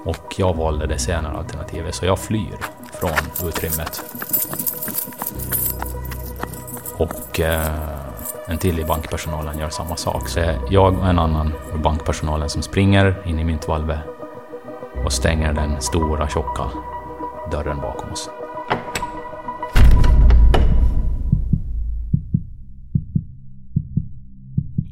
Och 0.05 0.35
jag 0.37 0.57
valde 0.57 0.87
det 0.87 0.99
senare 0.99 1.37
alternativet, 1.37 1.95
så 1.95 2.07
jag 2.07 2.19
flyr 2.19 2.57
från 2.93 3.49
utrymmet. 3.49 4.05
Och 6.97 7.41
eh, 7.41 7.95
en 8.47 8.59
till 8.59 8.81
i 8.81 8.85
bankpersonalen 8.85 9.59
gör 9.59 9.69
samma 9.69 9.97
sak. 9.97 10.29
Så 10.29 10.41
jag 10.71 10.99
och 10.99 11.09
en 11.09 11.19
annan 11.19 11.53
ur 11.75 11.79
bankpersonalen 11.79 12.49
som 12.49 12.63
springer 12.63 13.23
in 13.25 13.39
i 13.39 13.45
myntvalvet 13.45 13.99
och 15.05 15.13
stänger 15.13 15.53
den 15.53 15.81
stora 15.81 16.29
tjocka 16.29 16.71
dörren 17.51 17.81
bakom 17.81 18.13
oss. 18.13 18.31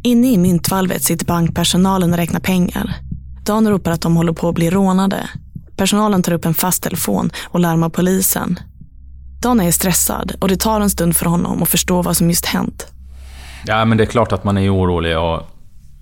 Inne 0.04 0.32
i 0.32 0.38
myntvalvet 0.38 1.02
sitter 1.02 1.26
bankpersonalen 1.26 2.12
och 2.12 2.16
räknar 2.16 2.40
pengar. 2.40 2.94
Dan 3.44 3.68
ropar 3.68 3.90
att 3.90 4.00
de 4.00 4.16
håller 4.16 4.32
på 4.32 4.48
att 4.48 4.54
bli 4.54 4.70
rånade. 4.70 5.28
Personalen 5.76 6.22
tar 6.22 6.32
upp 6.32 6.44
en 6.44 6.54
fast 6.54 6.82
telefon 6.82 7.30
och 7.48 7.60
larmar 7.60 7.88
polisen. 7.88 8.58
Dan 9.42 9.60
är 9.60 9.70
stressad 9.70 10.32
och 10.40 10.48
det 10.48 10.56
tar 10.56 10.80
en 10.80 10.90
stund 10.90 11.16
för 11.16 11.26
honom 11.26 11.62
att 11.62 11.68
förstå 11.68 12.02
vad 12.02 12.16
som 12.16 12.28
just 12.28 12.46
hänt. 12.46 12.92
Ja, 13.66 13.84
men 13.84 13.98
det 13.98 14.04
är 14.04 14.06
klart 14.06 14.32
att 14.32 14.44
man 14.44 14.58
är 14.58 14.74
orolig 14.74 15.18
och 15.18 15.42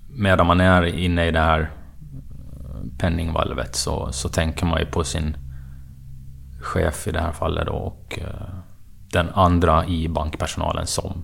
medan 0.09 0.47
man 0.47 0.61
är 0.61 0.83
inne 0.83 1.27
i 1.27 1.31
det 1.31 1.39
här 1.39 1.59
eh, 1.59 2.97
penningvalvet 2.99 3.75
så, 3.75 4.11
så 4.11 4.29
tänker 4.29 4.65
man 4.65 4.79
ju 4.79 4.85
på 4.85 5.03
sin 5.03 5.37
chef 6.61 7.07
i 7.07 7.11
det 7.11 7.21
här 7.21 7.31
fallet 7.31 7.65
då 7.65 7.73
och 7.73 8.19
eh, 8.21 8.53
den 9.11 9.29
andra 9.29 9.85
i 9.85 10.07
bankpersonalen 10.09 10.87
som 10.87 11.23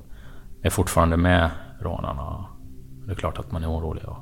är 0.63 0.69
fortfarande 0.69 1.17
med 1.17 1.49
rånarna. 1.81 2.56
Det 3.07 3.13
är 3.13 3.15
klart 3.15 3.37
att 3.37 3.51
man 3.51 3.63
är 3.63 3.71
orolig 3.71 4.03
och 4.05 4.17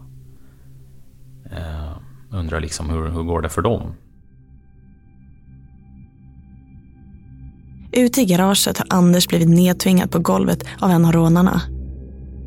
eh, 1.51 1.97
undrar 2.31 2.59
liksom 2.59 2.89
hur, 2.89 3.07
hur 3.07 3.23
går 3.23 3.41
det 3.41 3.49
för 3.49 3.61
dem? 3.61 3.93
Ute 7.91 8.21
i 8.21 8.25
garaget 8.25 8.77
har 8.77 8.87
Anders 8.89 9.27
blivit 9.27 9.49
nedtvingad 9.49 10.11
på 10.11 10.19
golvet 10.19 10.63
av 10.79 10.91
en 10.91 11.05
av 11.05 11.11
rånarna. 11.11 11.61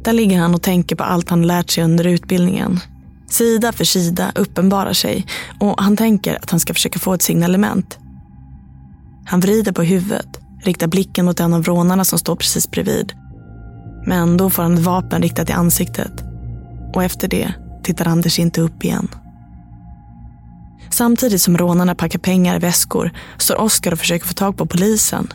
Där 0.04 0.12
ligger 0.12 0.38
han 0.38 0.54
och 0.54 0.62
tänker 0.62 0.96
på 0.96 1.04
allt 1.04 1.30
han 1.30 1.46
lärt 1.46 1.70
sig 1.70 1.84
under 1.84 2.06
utbildningen. 2.06 2.80
Sida 3.26 3.72
för 3.72 3.84
sida 3.84 4.32
uppenbarar 4.34 4.92
sig 4.92 5.26
och 5.60 5.80
han 5.80 5.96
tänker 5.96 6.36
att 6.36 6.50
han 6.50 6.60
ska 6.60 6.74
försöka 6.74 6.98
få 6.98 7.14
ett 7.14 7.22
signalement. 7.22 7.98
Han 9.26 9.40
vrider 9.40 9.72
på 9.72 9.82
huvudet 9.82 10.40
riktar 10.62 10.86
blicken 10.86 11.24
mot 11.24 11.40
en 11.40 11.54
av 11.54 11.64
rånarna 11.64 12.04
som 12.04 12.18
står 12.18 12.36
precis 12.36 12.70
bredvid. 12.70 13.12
Men 14.06 14.36
då 14.36 14.50
får 14.50 14.62
han 14.62 14.74
ett 14.74 14.80
vapen 14.80 15.22
riktat 15.22 15.50
i 15.50 15.52
ansiktet. 15.52 16.27
Och 16.94 17.04
efter 17.04 17.28
det 17.28 17.52
tittar 17.82 18.08
Anders 18.08 18.38
inte 18.38 18.60
upp 18.60 18.84
igen. 18.84 19.08
Samtidigt 20.90 21.42
som 21.42 21.58
rånarna 21.58 21.94
packar 21.94 22.18
pengar 22.18 22.56
i 22.56 22.58
väskor 22.58 23.10
står 23.38 23.60
Oskar 23.60 23.92
och 23.92 23.98
försöker 23.98 24.26
få 24.26 24.34
tag 24.34 24.56
på 24.56 24.66
polisen. 24.66 25.28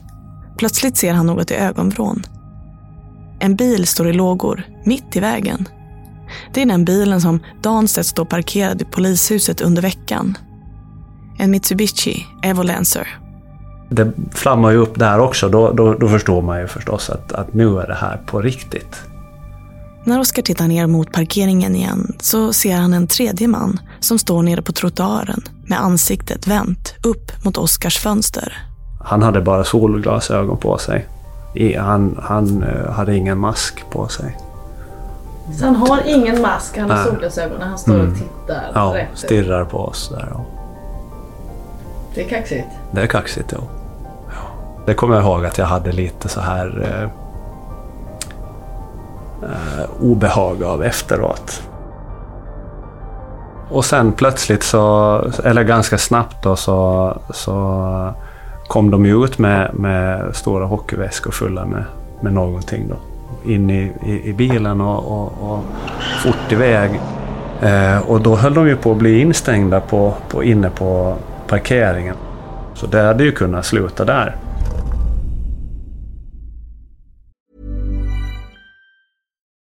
Plötsligt 0.57 0.97
ser 0.97 1.13
han 1.13 1.25
något 1.25 1.51
i 1.51 1.53
ögonvrån. 1.53 2.23
En 3.39 3.55
bil 3.55 3.87
står 3.87 4.09
i 4.09 4.13
lågor, 4.13 4.63
mitt 4.85 5.15
i 5.15 5.19
vägen. 5.19 5.67
Det 6.53 6.61
är 6.61 6.65
den 6.65 6.85
bilen 6.85 7.21
som 7.21 7.39
Danstedt 7.61 8.07
står 8.07 8.25
parkerad 8.25 8.81
i 8.81 8.85
polishuset 8.85 9.61
under 9.61 9.81
veckan. 9.81 10.37
En 11.39 11.51
Mitsubishi 11.51 12.25
Evolancer. 12.43 13.07
Det 13.89 14.11
flammar 14.31 14.71
ju 14.71 14.77
upp 14.77 14.99
där 14.99 15.19
också. 15.19 15.49
Då, 15.49 15.71
då, 15.71 15.93
då 15.93 16.07
förstår 16.07 16.41
man 16.41 16.59
ju 16.59 16.67
förstås 16.67 17.09
att, 17.09 17.31
att 17.31 17.53
nu 17.53 17.79
är 17.79 17.87
det 17.87 17.95
här 17.95 18.17
på 18.17 18.41
riktigt. 18.41 19.01
När 20.05 20.19
Oskar 20.19 20.41
tittar 20.43 20.67
ner 20.67 20.87
mot 20.87 21.11
parkeringen 21.11 21.75
igen 21.75 22.15
så 22.19 22.53
ser 22.53 22.75
han 22.75 22.93
en 22.93 23.07
tredje 23.07 23.47
man 23.47 23.79
som 23.99 24.19
står 24.19 24.43
nere 24.43 24.61
på 24.61 24.71
trottoaren 24.71 25.41
med 25.67 25.81
ansiktet 25.81 26.47
vänt 26.47 26.95
upp 27.03 27.45
mot 27.45 27.57
Oskars 27.57 27.97
fönster. 27.99 28.57
Han 28.99 29.21
hade 29.23 29.41
bara 29.41 29.63
solglasögon 29.63 30.57
på 30.57 30.77
sig. 30.77 31.05
Han, 31.79 32.19
han 32.23 32.63
eh, 32.63 32.91
hade 32.91 33.15
ingen 33.15 33.37
mask 33.37 33.83
på 33.91 34.07
sig. 34.07 34.37
Så 35.59 35.65
han 35.65 35.75
har 35.75 35.99
ingen 36.07 36.41
mask, 36.41 36.77
han 36.77 36.89
har 36.91 37.03
solglasögon 37.03 37.61
han 37.61 37.77
står 37.77 37.93
Mm. 37.93 38.11
och 38.11 38.17
tittar 38.17 38.71
Ja, 38.73 38.93
rätt 38.95 39.07
stirrar 39.17 39.65
på 39.65 39.77
oss 39.77 40.09
där. 40.09 40.27
Ja. 40.31 40.45
Det 42.15 42.23
är 42.23 42.29
kaxigt. 42.29 42.67
Det 42.91 43.01
är 43.01 43.07
kaxigt, 43.07 43.51
ja. 43.51 43.57
ja. 44.29 44.35
Det 44.85 44.93
kommer 44.93 45.15
jag 45.15 45.23
ihåg 45.23 45.45
att 45.45 45.57
jag 45.57 45.65
hade 45.65 45.91
lite 45.91 46.29
så 46.29 46.39
här 46.41 46.99
eh, 47.03 47.09
eh, 49.43 50.03
obehag 50.03 50.63
av 50.63 50.84
efteråt. 50.84 51.63
Och 53.69 53.86
sen 53.86 54.12
plötsligt 54.12 54.63
så, 54.63 55.21
eller 55.43 55.63
ganska 55.63 55.97
snabbt 55.97 56.43
då, 56.43 56.56
så, 56.56 57.17
så 57.29 58.13
kom 58.67 58.91
de 58.91 59.06
ju 59.06 59.23
ut 59.23 59.38
med, 59.38 59.73
med 59.73 60.36
stora 60.36 60.65
hockeyväskor 60.65 61.32
fulla 61.32 61.65
med, 61.65 61.84
med 62.21 62.34
någonting 62.34 62.89
då. 62.89 62.95
In 63.51 63.69
i, 63.69 63.91
i, 64.06 64.29
i 64.29 64.34
bilen 64.34 64.82
och, 64.82 65.12
och, 65.12 65.51
och 65.51 65.63
fort 66.23 66.51
iväg. 66.51 67.01
Eh, 67.62 67.97
och 67.97 68.21
då 68.21 68.36
höll 68.36 68.53
de 68.53 68.67
ju 68.67 68.75
på 68.75 68.91
att 68.91 68.97
bli 68.97 69.21
instängda 69.21 69.79
på, 69.79 70.13
på, 70.29 70.43
inne 70.43 70.69
på 70.69 71.15
parkeringen. 71.47 72.15
Så 72.73 72.88
det 72.88 73.01
hade 73.01 73.23
ju 73.23 73.32
kunnat 73.32 73.65
sluta 73.65 74.06
där. 74.06 74.36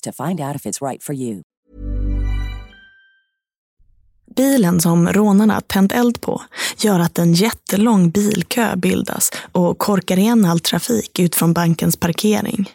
to 0.00 0.12
find 0.12 0.40
out 0.40 0.56
if 0.56 0.66
it's 0.66 0.88
right 0.88 1.02
for 1.02 1.14
you. 1.14 1.42
Bilen 4.36 4.80
som 4.80 5.08
rånarna 5.08 5.60
tänt 5.60 5.92
eld 5.92 6.20
på 6.20 6.42
gör 6.76 7.00
att 7.00 7.18
en 7.18 7.32
jättelång 7.32 8.10
bilkö 8.10 8.76
bildas 8.76 9.30
och 9.52 9.78
korkar 9.78 10.18
igen 10.18 10.44
all 10.44 10.60
trafik 10.60 11.18
ut 11.18 11.34
från 11.34 11.52
bankens 11.52 11.96
parkering. 11.96 12.70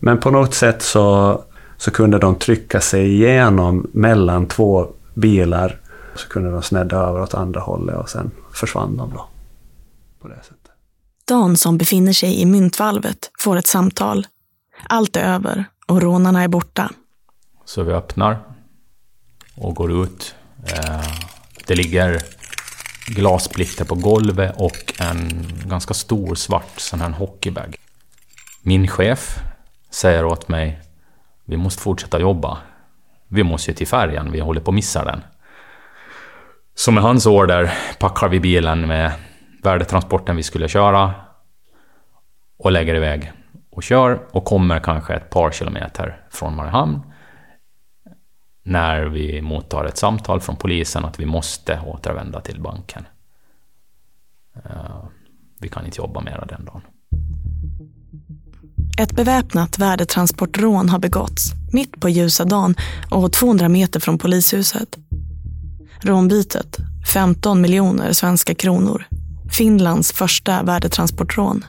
Men 0.00 0.20
på 0.20 0.30
något 0.30 0.54
sätt 0.54 0.82
så, 0.82 1.40
så 1.76 1.90
kunde 1.90 2.18
de 2.18 2.34
trycka 2.34 2.80
sig 2.80 3.14
igenom 3.14 3.90
mellan 3.92 4.46
två 4.46 4.86
bilar. 5.14 5.80
Så 6.14 6.28
kunde 6.28 6.50
de 6.50 6.62
snedda 6.62 6.96
över 6.96 7.22
åt 7.22 7.34
andra 7.34 7.60
hållet 7.60 7.96
och 7.96 8.08
sen 8.08 8.30
försvann 8.54 8.96
de 8.96 9.10
då. 9.10 9.26
På 10.20 10.28
det 10.28 10.34
sättet. 10.42 10.56
Dan 11.24 11.56
som 11.56 11.78
befinner 11.78 12.12
sig 12.12 12.40
i 12.40 12.46
myntvalvet 12.46 13.30
får 13.38 13.56
ett 13.56 13.66
samtal. 13.66 14.26
Allt 14.88 15.16
är 15.16 15.34
över 15.34 15.64
och 15.86 16.02
rånarna 16.02 16.42
är 16.42 16.48
borta. 16.48 16.90
Så 17.64 17.82
vi 17.82 17.92
öppnar 17.92 18.38
och 19.56 19.74
går 19.74 20.04
ut. 20.04 20.34
Eh, 20.66 21.00
det 21.66 21.74
ligger 21.74 22.22
glassplitter 23.06 23.84
på 23.84 23.94
golvet 23.94 24.54
och 24.56 25.00
en 25.00 25.46
ganska 25.66 25.94
stor 25.94 26.34
svart 26.34 26.80
sån 26.80 27.00
här 27.00 27.10
hockeybag. 27.10 27.76
Min 28.62 28.88
chef 28.88 29.38
säger 29.90 30.24
åt 30.24 30.48
mig 30.48 30.80
vi 31.44 31.56
måste 31.56 31.82
fortsätta 31.82 32.20
jobba. 32.20 32.58
Vi 33.28 33.42
måste 33.42 33.70
ju 33.70 33.74
till 33.74 33.86
färjan, 33.86 34.32
vi 34.32 34.40
håller 34.40 34.60
på 34.60 34.70
att 34.70 34.74
missa 34.74 35.04
den. 35.04 35.22
Så 36.74 36.92
med 36.92 37.02
hans 37.02 37.26
order 37.26 37.72
packar 37.98 38.28
vi 38.28 38.40
bilen 38.40 38.86
med 38.86 39.12
värdetransporten 39.62 40.36
vi 40.36 40.42
skulle 40.42 40.68
köra 40.68 41.14
och 42.58 42.72
lägger 42.72 42.94
iväg 42.94 43.32
och 43.70 43.82
kör 43.82 44.26
och 44.30 44.44
kommer 44.44 44.80
kanske 44.80 45.14
ett 45.14 45.30
par 45.30 45.50
kilometer 45.50 46.24
från 46.30 46.56
Mariehamn 46.56 47.00
när 48.62 49.04
vi 49.04 49.42
mottar 49.42 49.84
ett 49.84 49.98
samtal 49.98 50.40
från 50.40 50.56
polisen 50.56 51.04
att 51.04 51.20
vi 51.20 51.26
måste 51.26 51.80
återvända 51.86 52.40
till 52.40 52.60
banken. 52.60 53.06
Eh, 54.64 55.04
vi 55.60 55.68
kan 55.68 55.86
inte 55.86 55.98
jobba 55.98 56.20
mera 56.20 56.44
den 56.44 56.64
dagen. 56.64 56.82
Ett 59.00 59.12
beväpnat 59.12 59.78
värdetransportrån 59.78 60.88
har 60.88 60.98
begåtts 60.98 61.52
mitt 61.72 62.00
på 62.00 62.08
ljusa 62.08 62.44
dagen 62.44 62.74
och 63.10 63.32
200 63.32 63.68
meter 63.68 64.00
från 64.00 64.18
polishuset. 64.18 64.98
Rånbytet, 66.00 66.76
15 67.12 67.60
miljoner 67.60 68.12
svenska 68.12 68.54
kronor. 68.54 69.06
Finlands 69.50 70.12
första 70.12 70.62
värdetransportrån. 70.62 71.64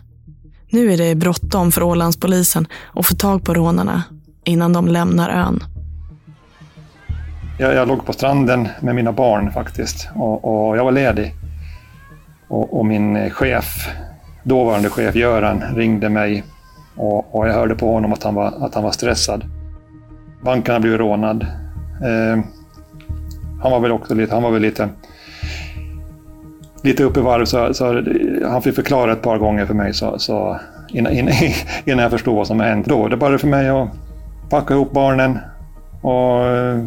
Nu 0.74 0.94
är 0.94 0.98
det 0.98 1.16
bråttom 1.16 1.72
för 1.72 1.84
Ålandspolisen 1.84 2.68
att 2.94 3.06
få 3.06 3.16
tag 3.16 3.44
på 3.44 3.54
rånarna 3.54 4.04
innan 4.44 4.74
de 4.74 4.88
lämnar 4.88 5.30
ön. 5.30 5.64
Jag, 7.60 7.74
jag 7.74 7.88
låg 7.88 8.06
på 8.06 8.14
stranden 8.14 8.68
med 8.82 8.96
mina 8.96 9.12
barn 9.12 9.52
faktiskt 9.52 10.10
och, 10.16 10.70
och 10.70 10.78
jag 10.78 10.84
var 10.84 10.92
ledig. 10.92 11.36
Och, 12.48 12.80
och, 12.80 12.86
min 12.86 13.30
chef, 13.30 13.90
dåvarande 14.44 14.90
chef 14.90 15.16
Göran, 15.16 15.64
ringde 15.76 16.10
mig 16.10 16.44
och, 16.96 17.36
och, 17.36 17.48
jag 17.48 17.54
hörde 17.54 17.76
på 17.76 17.94
honom 17.94 18.14
att 18.14 18.24
han 18.24 18.36
var, 18.36 18.66
att 18.66 18.76
han 18.76 18.84
var 18.84 18.92
stressad. 18.92 19.44
Banken 20.44 20.74
hade 20.74 20.82
blivit 20.82 21.00
rånad. 21.00 21.44
Eh, 22.04 22.44
han 23.62 23.72
var 23.72 23.80
väl 23.80 23.92
också 23.92 24.16
lite, 24.16 24.34
han 24.34 24.44
var 24.44 24.52
väl 24.52 24.62
lite, 24.62 24.90
lite 26.84 27.04
upp 27.04 27.18
i 27.18 27.22
varv 27.22 27.46
så, 27.46 27.74
så 27.74 28.04
han 28.48 28.62
fick 28.62 28.76
förklara 28.76 29.12
ett 29.12 29.22
par 29.22 29.38
gånger 29.38 29.66
för 29.66 29.74
mig 29.74 29.94
så, 29.94 30.20
så 30.20 30.60
innan, 30.90 31.14
innan, 31.14 31.34
innan 31.86 32.00
jag 32.00 32.12
förstod 32.12 32.36
vad 32.36 32.48
som 32.48 32.60
hände. 32.60 32.74
hänt. 32.74 32.88
Då 32.88 33.08
det 33.08 33.18
bara 33.18 33.38
för 33.38 33.48
mig 33.48 33.70
att 33.70 33.90
packa 34.50 34.74
ihop 34.74 34.92
barnen 34.92 35.40
och 36.02 36.46
eh, 36.46 36.86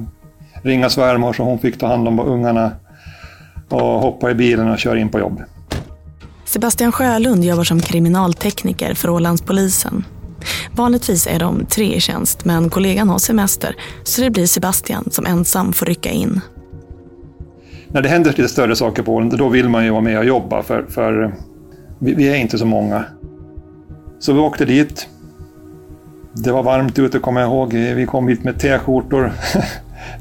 ringa 0.62 0.90
svärmor 0.90 1.33
så 1.33 1.42
hon 1.42 1.59
fick 1.59 1.78
ta 1.78 1.87
hand 1.87 2.09
om 2.09 2.20
ungarna 2.20 2.72
och 3.68 4.00
hoppa 4.00 4.30
i 4.30 4.35
bilen 4.35 4.70
och 4.70 4.78
köra 4.78 4.98
in 4.98 5.09
på 5.09 5.18
jobb. 5.18 5.42
Sebastian 6.44 6.92
Sjölund 6.92 7.44
jobbar 7.44 7.64
som 7.64 7.80
kriminaltekniker 7.80 8.94
för 8.94 9.11
Ålandspolisen. 9.11 10.04
Vanligtvis 10.72 11.26
är 11.26 11.38
de 11.38 11.66
tre 11.66 11.94
i 11.94 12.00
tjänst, 12.00 12.44
men 12.44 12.70
kollegan 12.70 13.09
har 13.09 13.18
semester 13.18 13.76
så 14.04 14.20
det 14.20 14.30
blir 14.30 14.46
Sebastian 14.46 15.09
som 15.11 15.26
ensam 15.26 15.72
får 15.72 15.87
rycka 15.87 16.11
in. 16.11 16.40
När 17.94 18.02
det 18.02 18.09
händer 18.09 18.30
lite 18.30 18.48
större 18.48 18.76
saker 18.76 19.02
på 19.02 19.14
Åland, 19.14 19.38
då 19.38 19.48
vill 19.48 19.68
man 19.68 19.85
ju 19.85 19.90
vara 19.90 20.00
med 20.00 20.18
och 20.18 20.24
jobba 20.24 20.62
för, 20.62 20.85
för 20.88 21.35
vi, 21.98 22.14
vi 22.14 22.28
är 22.28 22.37
inte 22.37 22.59
så 22.59 22.66
många. 22.66 23.04
Så 24.18 24.33
vi 24.33 24.38
åkte 24.38 24.64
dit. 24.64 25.09
Det 26.33 26.52
var 26.52 26.62
varmt 26.62 26.98
ute, 26.98 27.18
kommer 27.18 27.40
jag 27.40 27.50
ihåg. 27.50 27.72
Vi 27.74 28.07
kom 28.07 28.28
hit 28.28 28.44
med 28.44 28.59
t-skjortor. 28.59 29.33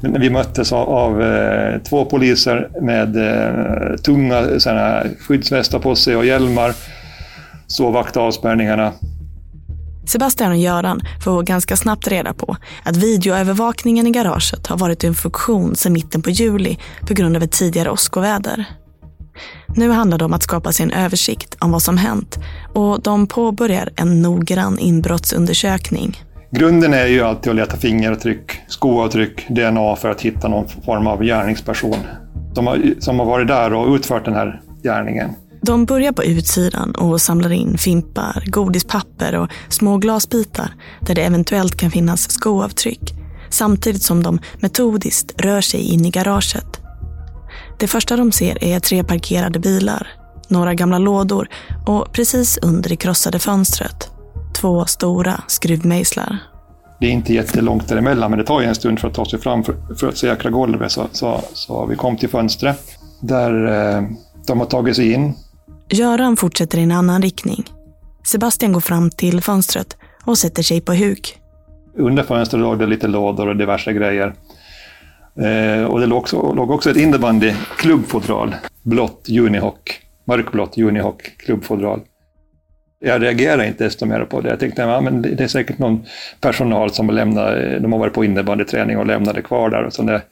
vi 0.00 0.30
möttes 0.30 0.72
av, 0.72 0.88
av 0.88 1.22
eh, 1.22 1.78
två 1.82 2.04
poliser 2.04 2.68
med 2.80 3.16
eh, 3.16 3.96
tunga 3.96 4.60
såna, 4.60 5.02
skyddsvästar 5.20 5.78
på 5.78 5.94
sig 5.94 6.16
och 6.16 6.26
hjälmar. 6.26 6.72
Så 7.66 7.90
vakta 7.90 8.20
avspärrningarna. 8.20 8.92
Sebastian 10.06 10.50
och 10.50 10.56
Göran 10.56 11.00
får 11.24 11.42
ganska 11.42 11.76
snabbt 11.76 12.08
reda 12.08 12.34
på 12.34 12.56
att 12.82 12.96
videoövervakningen 12.96 14.06
i 14.06 14.10
garaget 14.10 14.66
har 14.66 14.76
varit 14.76 15.04
i 15.04 15.14
funktion 15.14 15.76
sedan 15.76 15.92
mitten 15.92 16.22
på 16.22 16.30
juli 16.30 16.78
på 17.08 17.14
grund 17.14 17.36
av 17.36 17.42
ett 17.42 17.52
tidigare 17.52 17.90
åskoväder. 17.90 18.64
Nu 19.76 19.90
handlar 19.90 20.18
det 20.18 20.24
om 20.24 20.34
att 20.34 20.42
skapa 20.42 20.72
sig 20.72 20.84
en 20.84 20.90
översikt 20.90 21.56
om 21.58 21.72
vad 21.72 21.82
som 21.82 21.96
hänt 21.96 22.38
och 22.74 23.02
de 23.02 23.26
påbörjar 23.26 23.90
en 23.96 24.22
noggrann 24.22 24.78
inbrottsundersökning. 24.78 26.16
Grunden 26.50 26.94
är 26.94 27.06
ju 27.06 27.20
alltid 27.22 27.50
att 27.50 27.56
leta 27.56 27.76
fingeravtryck, 27.76 28.60
skoavtryck, 28.68 29.46
DNA 29.48 29.96
för 29.96 30.10
att 30.10 30.20
hitta 30.20 30.48
någon 30.48 30.68
form 30.68 31.06
av 31.06 31.22
gärningsperson 31.22 31.98
som 32.54 32.66
har, 32.66 32.94
som 32.98 33.18
har 33.18 33.26
varit 33.26 33.48
där 33.48 33.72
och 33.72 33.94
utfört 33.94 34.24
den 34.24 34.34
här 34.34 34.60
gärningen. 34.82 35.30
De 35.66 35.84
börjar 35.84 36.12
på 36.12 36.24
utsidan 36.24 36.94
och 36.94 37.20
samlar 37.20 37.52
in 37.52 37.78
fimpar, 37.78 38.44
godispapper 38.46 39.34
och 39.34 39.48
små 39.68 39.96
glasbitar 39.96 40.74
där 41.00 41.14
det 41.14 41.22
eventuellt 41.22 41.76
kan 41.76 41.90
finnas 41.90 42.30
skoavtryck. 42.30 43.14
Samtidigt 43.50 44.02
som 44.02 44.22
de 44.22 44.38
metodiskt 44.60 45.42
rör 45.42 45.60
sig 45.60 45.80
in 45.80 46.04
i 46.04 46.10
garaget. 46.10 46.80
Det 47.78 47.86
första 47.86 48.16
de 48.16 48.32
ser 48.32 48.64
är 48.64 48.80
tre 48.80 49.04
parkerade 49.04 49.58
bilar, 49.58 50.08
några 50.48 50.74
gamla 50.74 50.98
lådor 50.98 51.48
och 51.86 52.12
precis 52.12 52.58
under 52.62 52.88
det 52.88 52.96
krossade 52.96 53.38
fönstret 53.38 54.10
två 54.54 54.84
stora 54.84 55.42
skruvmejslar. 55.46 56.38
Det 57.00 57.06
är 57.06 57.10
inte 57.10 57.34
jättelångt 57.34 57.88
däremellan, 57.88 58.30
men 58.30 58.38
det 58.38 58.44
tar 58.44 58.60
ju 58.60 58.66
en 58.66 58.74
stund 58.74 59.00
för 59.00 59.08
att 59.08 59.14
ta 59.14 59.24
sig 59.24 59.40
fram 59.40 59.64
för, 59.64 59.76
för 60.00 60.08
att 60.08 60.16
säkra 60.16 60.50
golvet. 60.50 60.92
Så, 60.92 61.06
så, 61.12 61.40
så 61.52 61.86
vi 61.86 61.96
kom 61.96 62.16
till 62.16 62.28
fönstret 62.28 62.80
där 63.20 63.66
eh, 63.66 64.02
de 64.46 64.60
har 64.60 64.66
tagit 64.66 64.96
sig 64.96 65.12
in. 65.12 65.34
Göran 65.88 66.36
fortsätter 66.36 66.78
i 66.78 66.82
en 66.82 66.92
annan 66.92 67.22
riktning. 67.22 67.64
Sebastian 68.24 68.72
går 68.72 68.80
fram 68.80 69.10
till 69.10 69.40
fönstret 69.40 69.96
och 70.24 70.38
sätter 70.38 70.62
sig 70.62 70.80
på 70.80 70.94
huk. 70.94 71.38
Under 71.96 72.22
fönstret 72.22 72.60
låg 72.60 72.78
det 72.78 72.86
lite 72.86 73.08
lådor 73.08 73.48
och 73.48 73.56
diverse 73.56 73.92
grejer. 73.92 74.34
Eh, 75.36 75.84
och 75.84 76.00
det 76.00 76.06
låg 76.06 76.18
också, 76.18 76.52
låg 76.52 76.70
också 76.70 76.90
ett 76.90 76.96
innebandy 76.96 77.52
klubbfodral. 77.76 78.54
Blått 78.82 79.28
Unihoc. 79.28 79.74
Mörkblått 80.24 80.78
Unihoc 80.78 81.16
klubbfodral. 81.38 82.00
Jag 83.00 83.22
reagerade 83.22 83.66
inte 83.66 83.84
desto 83.84 84.06
mer 84.06 84.24
på 84.24 84.40
det. 84.40 84.48
Jag 84.48 84.60
tänkte 84.60 84.84
att 84.84 85.04
ja, 85.04 85.10
det 85.10 85.40
är 85.40 85.48
säkert 85.48 85.78
någon 85.78 86.04
personal 86.40 86.90
som 86.90 87.10
lämnade, 87.10 87.78
de 87.78 87.92
har 87.92 87.98
varit 87.98 88.12
på 88.12 88.24
innebandyträning 88.24 88.98
och 88.98 89.06
lämnade 89.06 89.42
kvar 89.42 89.70
där. 89.70 89.84
Och 89.84 89.92
så, 89.92 90.02
när 90.02 90.22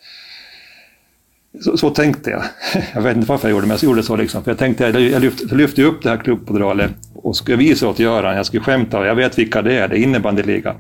så, 1.61 1.77
så, 1.77 1.91
tänkte 1.91 2.31
jag. 2.31 2.43
Jag 2.95 3.03
vet 3.03 3.17
inte 3.17 3.29
varför 3.29 3.49
jag 3.49 3.51
gjorde 3.51 3.63
det, 3.63 3.69
men 3.69 3.77
jag 3.77 3.85
gjorde 3.85 4.03
så. 4.03 4.17
Liksom. 4.17 4.45
För 4.45 4.51
jag 4.51 4.59
tänkte, 4.59 4.85
jag 4.85 5.23
lyfte, 5.23 5.55
lyfte 5.55 5.83
upp 5.83 6.03
det 6.03 6.11
här 6.11 6.17
klubbfodralet 6.17 6.91
och 7.15 7.37
skulle 7.37 7.57
visa 7.57 7.89
åt 7.89 7.99
Göran, 7.99 8.37
jag 8.37 8.47
skulle 8.47 8.63
skämta, 8.63 9.07
jag 9.07 9.15
vet 9.15 9.39
vilka 9.39 9.63
det 9.63 9.79
är, 9.79 9.89
det 9.89 9.99
är 9.99 10.03
innebandyligan. 10.03 10.77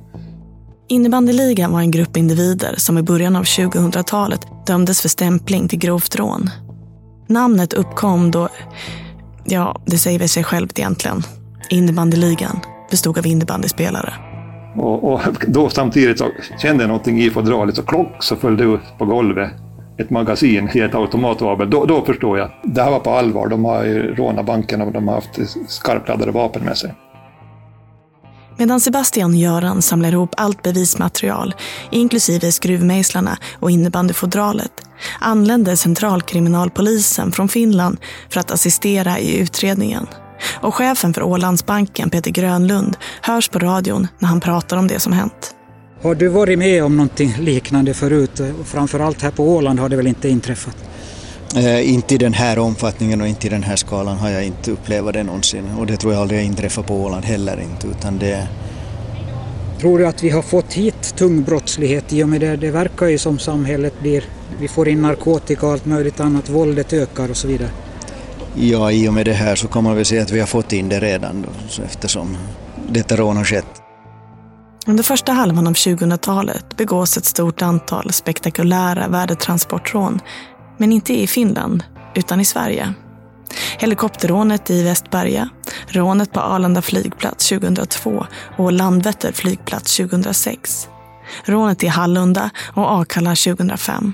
Innebandyligan 0.88 1.72
var 1.72 1.80
en 1.80 1.90
grupp 1.90 2.16
individer 2.16 2.74
som 2.76 2.98
i 2.98 3.02
början 3.02 3.36
av 3.36 3.42
2000-talet 3.42 4.40
dömdes 4.66 5.00
för 5.00 5.08
stämpling 5.08 5.68
till 5.68 5.78
grovt 5.78 6.16
rån. 6.16 6.50
Namnet 7.28 7.72
uppkom 7.72 8.30
då, 8.30 8.48
ja, 9.44 9.82
det 9.86 9.98
säger 9.98 10.18
väl 10.18 10.28
sig 10.28 10.44
självt 10.44 10.78
egentligen. 10.78 11.22
Innebandyligan 11.70 12.60
bestod 12.90 13.18
av 13.18 13.26
innebandyspelare. 13.26 14.14
Och, 14.76 15.12
och 15.12 15.44
då 15.46 15.68
samtidigt 15.68 16.18
så 16.18 16.26
kände 16.58 16.82
jag 16.82 16.88
någonting 16.88 17.22
i 17.22 17.30
fodralet 17.30 17.78
och 17.78 17.88
klock 17.88 18.22
så 18.22 18.36
föll 18.36 18.56
det 18.56 18.64
ut 18.64 18.98
på 18.98 19.04
golvet 19.04 19.52
ett 19.98 20.10
magasin 20.10 20.70
i 20.74 20.80
ett 20.80 20.94
automatvabel. 20.94 21.70
Då, 21.70 21.84
då 21.84 22.04
förstår 22.04 22.38
jag. 22.38 22.50
Det 22.62 22.82
här 22.82 22.90
var 22.90 23.00
på 23.00 23.10
allvar. 23.10 23.48
De 23.48 23.64
har 23.64 23.84
ju 23.84 24.14
rånat 24.14 24.46
banken 24.46 24.82
och 24.82 24.92
de 24.92 25.08
har 25.08 25.14
haft 25.14 25.38
skarpladdade 25.68 26.32
vapen 26.32 26.64
med 26.64 26.78
sig. 26.78 26.94
Medan 28.58 28.80
Sebastian 28.80 29.30
och 29.30 29.36
Göran 29.36 29.82
samlar 29.82 30.12
ihop 30.12 30.34
allt 30.36 30.62
bevismaterial, 30.62 31.54
inklusive 31.90 32.52
skruvmejslarna 32.52 33.38
och 33.60 33.70
innebandyfodralet, 33.70 34.72
anländer 35.20 35.76
centralkriminalpolisen 35.76 37.32
från 37.32 37.48
Finland 37.48 37.98
för 38.28 38.40
att 38.40 38.50
assistera 38.50 39.18
i 39.18 39.38
utredningen. 39.38 40.06
Och 40.60 40.74
chefen 40.74 41.14
för 41.14 41.22
Ålandsbanken, 41.22 42.10
Peter 42.10 42.30
Grönlund, 42.30 42.96
hörs 43.22 43.48
på 43.48 43.58
radion 43.58 44.08
när 44.18 44.28
han 44.28 44.40
pratar 44.40 44.76
om 44.76 44.88
det 44.88 45.00
som 45.00 45.12
hänt. 45.12 45.54
Har 46.02 46.14
du 46.14 46.28
varit 46.28 46.58
med 46.58 46.84
om 46.84 46.96
någonting 46.96 47.34
liknande 47.40 47.94
förut? 47.94 48.40
Framförallt 48.64 49.22
här 49.22 49.30
på 49.30 49.44
Åland 49.44 49.78
har 49.78 49.88
det 49.88 49.96
väl 49.96 50.06
inte 50.06 50.28
inträffat? 50.28 50.76
Eh, 51.56 51.92
inte 51.92 52.14
i 52.14 52.18
den 52.18 52.32
här 52.32 52.58
omfattningen 52.58 53.20
och 53.20 53.28
inte 53.28 53.46
i 53.46 53.50
den 53.50 53.62
här 53.62 53.76
skalan 53.76 54.16
har 54.16 54.30
jag 54.30 54.44
inte 54.44 54.70
upplevt 54.70 55.12
det 55.12 55.22
någonsin. 55.22 55.64
Och 55.78 55.86
det 55.86 55.96
tror 55.96 56.12
jag 56.12 56.22
aldrig 56.22 56.44
inträffat 56.44 56.86
på 56.86 56.94
Åland 56.94 57.24
heller 57.24 57.60
inte. 57.60 57.86
Utan 57.86 58.18
det... 58.18 58.48
Tror 59.80 59.98
du 59.98 60.06
att 60.06 60.22
vi 60.22 60.30
har 60.30 60.42
fått 60.42 60.72
hit 60.72 61.14
tung 61.16 61.42
brottslighet 61.42 62.12
i 62.12 62.22
och 62.22 62.28
med 62.28 62.40
det? 62.40 62.56
Det 62.56 62.70
verkar 62.70 63.06
ju 63.06 63.18
som 63.18 63.38
samhället 63.38 64.00
blir... 64.00 64.24
Vi 64.60 64.68
får 64.68 64.88
in 64.88 65.02
narkotika 65.02 65.66
och 65.66 65.72
allt 65.72 65.86
möjligt 65.86 66.20
annat. 66.20 66.48
Våldet 66.48 66.92
ökar 66.92 67.30
och 67.30 67.36
så 67.36 67.48
vidare. 67.48 67.70
Ja, 68.54 68.92
i 68.92 69.08
och 69.08 69.14
med 69.14 69.26
det 69.26 69.32
här 69.32 69.56
så 69.56 69.68
kan 69.68 69.84
man 69.84 69.96
väl 69.96 70.04
säga 70.04 70.22
att 70.22 70.30
vi 70.30 70.40
har 70.40 70.46
fått 70.46 70.72
in 70.72 70.88
det 70.88 71.00
redan 71.00 71.42
då, 71.42 71.82
eftersom 71.84 72.36
detta 72.88 73.16
rån 73.16 73.36
har 73.36 73.44
skett. 73.44 73.82
Under 74.86 75.02
första 75.02 75.32
halvan 75.32 75.66
av 75.66 75.72
2000-talet 75.72 76.76
begås 76.76 77.16
ett 77.16 77.24
stort 77.24 77.62
antal 77.62 78.12
spektakulära 78.12 79.08
värdetransportrån, 79.08 80.20
men 80.78 80.92
inte 80.92 81.14
i 81.14 81.26
Finland, 81.26 81.84
utan 82.14 82.40
i 82.40 82.44
Sverige. 82.44 82.94
Helikopterrånet 83.78 84.70
i 84.70 84.82
Västberga, 84.82 85.48
rånet 85.86 86.32
på 86.32 86.40
Arlanda 86.40 86.82
flygplats 86.82 87.48
2002 87.48 88.26
och 88.58 88.72
Landvetter 88.72 89.32
flygplats 89.32 89.96
2006. 89.96 90.88
Rånet 91.44 91.84
i 91.84 91.86
Hallunda 91.86 92.50
och 92.74 93.00
Akalla 93.00 93.30
2005. 93.30 94.12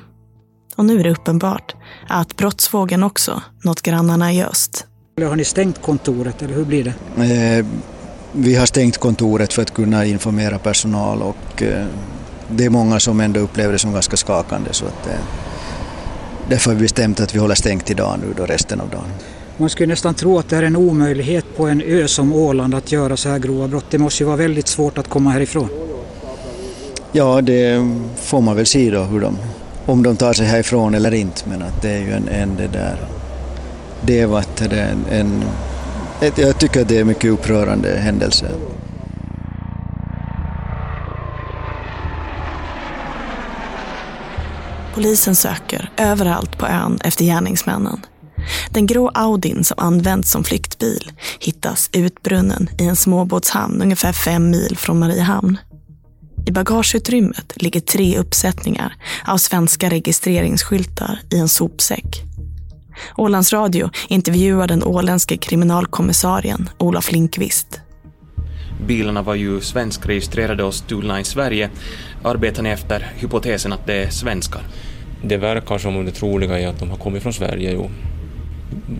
Och 0.76 0.84
nu 0.84 1.00
är 1.00 1.04
det 1.04 1.10
uppenbart 1.10 1.74
att 2.08 2.36
brottsvågen 2.36 3.02
också 3.02 3.42
nått 3.64 3.82
grannarna 3.82 4.32
i 4.32 4.44
öst. 4.44 4.86
Har 5.20 5.36
ni 5.36 5.44
stängt 5.44 5.82
kontoret 5.82 6.42
eller 6.42 6.54
hur 6.54 6.64
blir 6.64 6.84
det? 6.84 7.58
Eh, 7.58 7.66
vi 8.32 8.54
har 8.54 8.66
stängt 8.66 8.98
kontoret 8.98 9.52
för 9.52 9.62
att 9.62 9.74
kunna 9.74 10.04
informera 10.04 10.58
personal 10.58 11.22
och 11.22 11.62
eh, 11.62 11.84
det 12.50 12.64
är 12.64 12.70
många 12.70 13.00
som 13.00 13.20
ändå 13.20 13.40
upplever 13.40 13.72
det 13.72 13.78
som 13.78 13.92
ganska 13.92 14.16
skakande. 14.16 14.72
Så 14.72 14.84
att, 14.84 15.06
eh, 15.06 15.20
därför 16.48 16.70
har 16.70 16.76
vi 16.76 16.82
bestämt 16.82 17.20
att 17.20 17.34
vi 17.34 17.38
håller 17.38 17.54
stängt 17.54 17.90
idag 17.90 18.18
nu 18.22 18.34
då 18.36 18.44
resten 18.44 18.80
av 18.80 18.90
dagen. 18.90 19.10
Man 19.56 19.70
skulle 19.70 19.86
nästan 19.86 20.14
tro 20.14 20.38
att 20.38 20.48
det 20.48 20.56
är 20.56 20.62
en 20.62 20.76
omöjlighet 20.76 21.44
på 21.56 21.66
en 21.66 21.82
ö 21.82 22.08
som 22.08 22.32
Åland 22.32 22.74
att 22.74 22.92
göra 22.92 23.16
så 23.16 23.28
här 23.28 23.38
grova 23.38 23.68
brott. 23.68 23.84
Det 23.90 23.98
måste 23.98 24.22
ju 24.22 24.26
vara 24.26 24.36
väldigt 24.36 24.68
svårt 24.68 24.98
att 24.98 25.08
komma 25.08 25.30
härifrån. 25.30 25.68
Ja, 27.12 27.40
det 27.40 27.90
får 28.16 28.40
man 28.40 28.56
väl 28.56 28.66
se 28.66 28.90
då 28.90 29.02
hur 29.02 29.20
de 29.20 29.38
om 29.86 30.02
de 30.02 30.16
tar 30.16 30.32
sig 30.32 30.46
härifrån 30.46 30.94
eller 30.94 31.14
inte. 31.14 31.42
Men 31.48 31.62
att 31.62 31.82
det 31.82 31.90
är 31.90 31.98
ju 31.98 32.12
en, 32.12 32.28
en 32.28 32.56
det 32.56 32.66
där, 32.66 32.96
det 34.02 34.20
är 34.20 34.72
en, 34.72 35.04
en 35.10 35.44
jag 36.20 36.58
tycker 36.58 36.80
att 36.80 36.88
det 36.88 36.96
är 36.96 37.00
en 37.00 37.06
mycket 37.06 37.30
upprörande 37.30 37.98
händelse. 37.98 38.50
Polisen 44.94 45.36
söker 45.36 45.90
överallt 45.96 46.58
på 46.58 46.66
ön 46.66 46.98
efter 47.04 47.24
gärningsmännen. 47.24 48.00
Den 48.70 48.86
grå 48.86 49.08
Audin 49.14 49.64
som 49.64 49.78
använts 49.78 50.30
som 50.30 50.44
flyktbil 50.44 51.12
hittas 51.40 51.90
utbrunnen 51.92 52.70
i 52.78 52.84
en 52.84 52.96
småbåtshamn 52.96 53.82
ungefär 53.82 54.12
fem 54.12 54.50
mil 54.50 54.76
från 54.76 54.98
Mariehamn. 54.98 55.58
I 56.46 56.50
bagageutrymmet 56.50 57.52
ligger 57.56 57.80
tre 57.80 58.18
uppsättningar 58.18 58.94
av 59.26 59.36
svenska 59.36 59.90
registreringsskyltar 59.90 61.20
i 61.30 61.38
en 61.38 61.48
sopsäck. 61.48 62.24
Ålands 63.16 63.52
Radio 63.52 63.90
intervjuar 64.08 64.66
den 64.68 64.84
åländske 64.84 65.36
kriminalkommissarien 65.36 66.68
Olof 66.78 67.12
Linkvist. 67.12 67.80
Bilarna 68.86 69.22
var 69.22 69.34
ju 69.34 69.60
svenskregistrerade 69.60 70.64
och 70.64 70.74
stulna 70.74 71.20
i 71.20 71.24
Sverige. 71.24 71.70
Arbetar 72.22 72.62
ni 72.62 72.70
efter 72.70 73.12
hypotesen 73.16 73.72
att 73.72 73.86
det 73.86 73.94
är 73.94 74.10
svenskar? 74.10 74.62
Det 75.22 75.36
verkar 75.36 75.78
som 75.78 75.96
om 75.96 76.04
det 76.04 76.12
troliga 76.12 76.58
är 76.58 76.68
att 76.68 76.78
de 76.78 76.90
har 76.90 76.96
kommit 76.96 77.22
från 77.22 77.32
Sverige, 77.32 77.72
jo. 77.72 77.90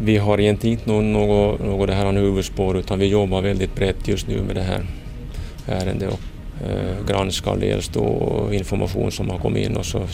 Vi 0.03 0.17
har 0.17 0.41
egentligen 0.41 0.79
inte 0.79 0.91
något, 0.91 1.61
något 1.61 1.87
det 1.87 1.95
här 1.95 2.13
huvudspår 2.13 2.79
utan 2.79 2.99
vi 2.99 3.07
jobbar 3.07 3.43
väldigt 3.43 3.75
brett 3.75 4.09
just 4.09 4.29
nu 4.29 4.43
med 4.43 4.57
det 4.57 4.63
här 4.63 4.87
ärendet 5.67 6.13
och 6.13 6.21
eh, 6.69 7.07
granskar 7.07 7.57
dels 7.57 7.89
då 7.89 8.49
information 8.53 9.13
som 9.13 9.31
har 9.31 9.39
kommit 9.39 9.69
in 9.69 9.77
och 9.77 9.87
så 9.87 10.07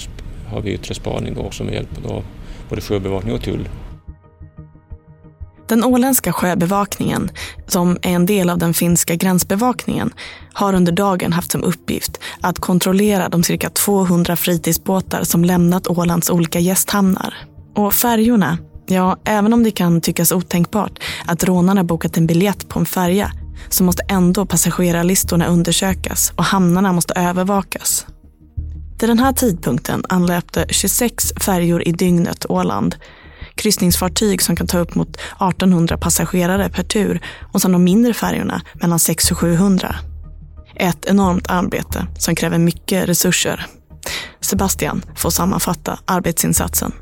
har 0.46 0.60
vi 0.60 0.72
yttre 0.72 0.94
spaning 0.94 1.34
då 1.34 1.40
också 1.40 1.64
med 1.64 1.74
hjälp 1.74 2.06
av 2.10 2.24
både 2.68 2.80
sjöbevakning 2.80 3.34
och 3.34 3.42
tull. 3.42 3.68
Den 5.66 5.84
åländska 5.84 6.32
sjöbevakningen, 6.32 7.30
som 7.66 7.98
är 8.02 8.10
en 8.12 8.26
del 8.26 8.50
av 8.50 8.58
den 8.58 8.74
finska 8.74 9.14
gränsbevakningen, 9.14 10.10
har 10.52 10.74
under 10.74 10.92
dagen 10.92 11.32
haft 11.32 11.52
som 11.52 11.64
uppgift 11.64 12.20
att 12.40 12.58
kontrollera 12.58 13.28
de 13.28 13.42
cirka 13.42 13.70
200 13.70 14.36
fritidsbåtar 14.36 15.24
som 15.24 15.44
lämnat 15.44 15.86
Ålands 15.86 16.30
olika 16.30 16.58
gästhamnar. 16.58 17.34
Och 17.74 17.94
färjorna, 17.94 18.58
ja, 18.86 19.16
även 19.24 19.52
om 19.52 19.62
det 19.62 19.70
kan 19.70 20.00
tyckas 20.00 20.32
otänkbart 20.32 20.98
att 21.26 21.44
rånarna 21.44 21.84
bokat 21.84 22.16
en 22.16 22.26
biljett 22.26 22.68
på 22.68 22.78
en 22.78 22.86
färja, 22.86 23.32
så 23.68 23.84
måste 23.84 24.02
ändå 24.08 24.46
passagerarlistorna 24.46 25.46
undersökas 25.46 26.32
och 26.36 26.44
hamnarna 26.44 26.92
måste 26.92 27.14
övervakas. 27.14 28.06
Till 28.98 29.08
den 29.08 29.18
här 29.18 29.32
tidpunkten 29.32 30.02
anlöpte 30.08 30.66
26 30.68 31.32
färjor 31.40 31.88
i 31.88 31.92
dygnet 31.92 32.46
Åland 32.50 32.96
kryssningsfartyg 33.54 34.42
som 34.42 34.56
kan 34.56 34.66
ta 34.66 34.78
upp 34.78 34.94
mot 34.94 35.16
1800 35.16 35.98
passagerare 35.98 36.68
per 36.68 36.82
tur 36.82 37.20
och 37.52 37.62
sen 37.62 37.72
de 37.72 37.84
mindre 37.84 38.14
färjorna 38.14 38.62
mellan 38.74 38.98
600 38.98 39.34
och 39.34 39.38
700. 39.38 39.96
Ett 40.76 41.06
enormt 41.06 41.50
arbete 41.50 42.06
som 42.18 42.34
kräver 42.34 42.58
mycket 42.58 43.08
resurser. 43.08 43.66
Sebastian 44.40 45.02
får 45.16 45.30
sammanfatta 45.30 45.98
arbetsinsatsen. 46.04 46.92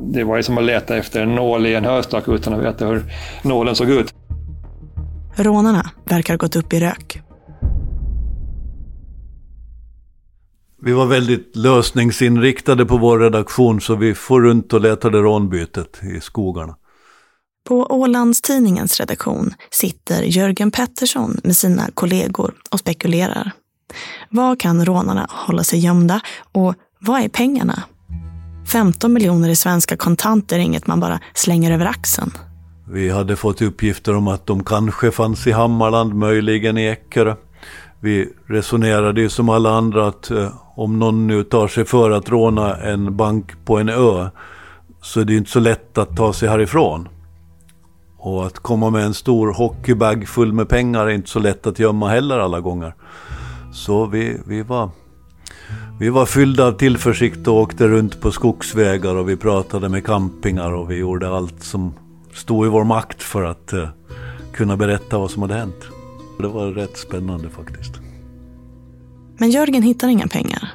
Det 0.00 0.24
var 0.24 0.36
ju 0.36 0.42
som 0.42 0.58
att 0.58 0.64
leta 0.64 0.96
efter 0.96 1.22
en 1.22 1.34
nål 1.34 1.66
i 1.66 1.74
en 1.74 1.84
höstack 1.84 2.28
utan 2.28 2.54
att 2.54 2.64
veta 2.64 2.86
hur 2.86 3.04
nålen 3.42 3.76
såg 3.76 3.90
ut. 3.90 4.14
Rånarna 5.36 5.90
verkar 6.04 6.34
ha 6.34 6.38
gått 6.38 6.56
upp 6.56 6.72
i 6.72 6.80
rök. 6.80 7.22
Vi 10.84 10.92
var 10.92 11.06
väldigt 11.06 11.56
lösningsinriktade 11.56 12.86
på 12.86 12.96
vår 12.96 13.18
redaktion 13.18 13.80
så 13.80 13.94
vi 13.94 14.14
får 14.14 14.40
runt 14.40 14.72
och 14.72 14.80
letade 14.80 15.18
rånbytet 15.18 16.00
i 16.16 16.20
skogarna. 16.20 16.76
På 17.68 17.86
Ålandstidningens 17.90 19.00
redaktion 19.00 19.54
sitter 19.70 20.22
Jörgen 20.22 20.70
Pettersson 20.70 21.40
med 21.44 21.56
sina 21.56 21.90
kollegor 21.94 22.54
och 22.70 22.78
spekulerar. 22.78 23.50
Var 24.30 24.56
kan 24.56 24.84
rånarna 24.84 25.26
hålla 25.30 25.64
sig 25.64 25.78
gömda 25.78 26.20
och 26.52 26.74
vad 26.98 27.20
är 27.20 27.28
pengarna? 27.28 27.82
15 28.72 29.12
miljoner 29.12 29.48
i 29.48 29.56
svenska 29.56 29.96
kontanter 29.96 30.56
är 30.56 30.62
inget 30.62 30.86
man 30.86 31.00
bara 31.00 31.20
slänger 31.34 31.72
över 31.72 31.86
axeln. 31.86 32.30
Vi 32.90 33.10
hade 33.10 33.36
fått 33.36 33.62
uppgifter 33.62 34.16
om 34.16 34.28
att 34.28 34.46
de 34.46 34.64
kanske 34.64 35.10
fanns 35.10 35.46
i 35.46 35.52
Hammarland, 35.52 36.14
möjligen 36.14 36.78
i 36.78 36.86
Eckerö. 36.86 37.34
Vi 38.00 38.32
resonerade 38.46 39.20
ju 39.20 39.28
som 39.28 39.48
alla 39.48 39.70
andra 39.70 40.08
att 40.08 40.30
eh, 40.30 40.52
om 40.76 40.98
någon 40.98 41.26
nu 41.26 41.42
tar 41.42 41.68
sig 41.68 41.84
för 41.84 42.10
att 42.10 42.28
råna 42.28 42.76
en 42.76 43.16
bank 43.16 43.64
på 43.64 43.78
en 43.78 43.88
ö 43.88 44.28
så 45.02 45.20
är 45.20 45.24
det 45.24 45.36
inte 45.36 45.50
så 45.50 45.60
lätt 45.60 45.98
att 45.98 46.16
ta 46.16 46.32
sig 46.32 46.48
härifrån. 46.48 47.08
Och 48.18 48.46
att 48.46 48.58
komma 48.58 48.90
med 48.90 49.04
en 49.04 49.14
stor 49.14 49.52
hockeybag 49.52 50.28
full 50.28 50.52
med 50.52 50.68
pengar 50.68 51.06
är 51.06 51.10
inte 51.10 51.30
så 51.30 51.38
lätt 51.38 51.66
att 51.66 51.78
gömma 51.78 52.08
heller 52.08 52.38
alla 52.38 52.60
gånger. 52.60 52.94
Så 53.72 54.06
vi, 54.06 54.40
vi, 54.46 54.62
var, 54.62 54.90
vi 56.00 56.08
var 56.08 56.26
fyllda 56.26 56.66
av 56.66 56.72
tillförsikt 56.72 57.48
och 57.48 57.54
åkte 57.54 57.88
runt 57.88 58.20
på 58.20 58.30
skogsvägar 58.30 59.16
och 59.16 59.28
vi 59.28 59.36
pratade 59.36 59.88
med 59.88 60.06
campingar 60.06 60.72
och 60.72 60.90
vi 60.90 60.96
gjorde 60.96 61.36
allt 61.36 61.62
som 61.62 61.94
stod 62.32 62.66
i 62.66 62.68
vår 62.68 62.84
makt 62.84 63.22
för 63.22 63.44
att 63.44 63.72
eh, 63.72 63.88
kunna 64.52 64.76
berätta 64.76 65.18
vad 65.18 65.30
som 65.30 65.42
hade 65.42 65.54
hänt. 65.54 65.84
Det 66.38 66.48
var 66.48 66.66
rätt 66.66 66.96
spännande 66.96 67.48
faktiskt. 67.48 68.03
Men 69.38 69.50
Jörgen 69.50 69.82
hittar 69.82 70.08
inga 70.08 70.26
pengar. 70.26 70.70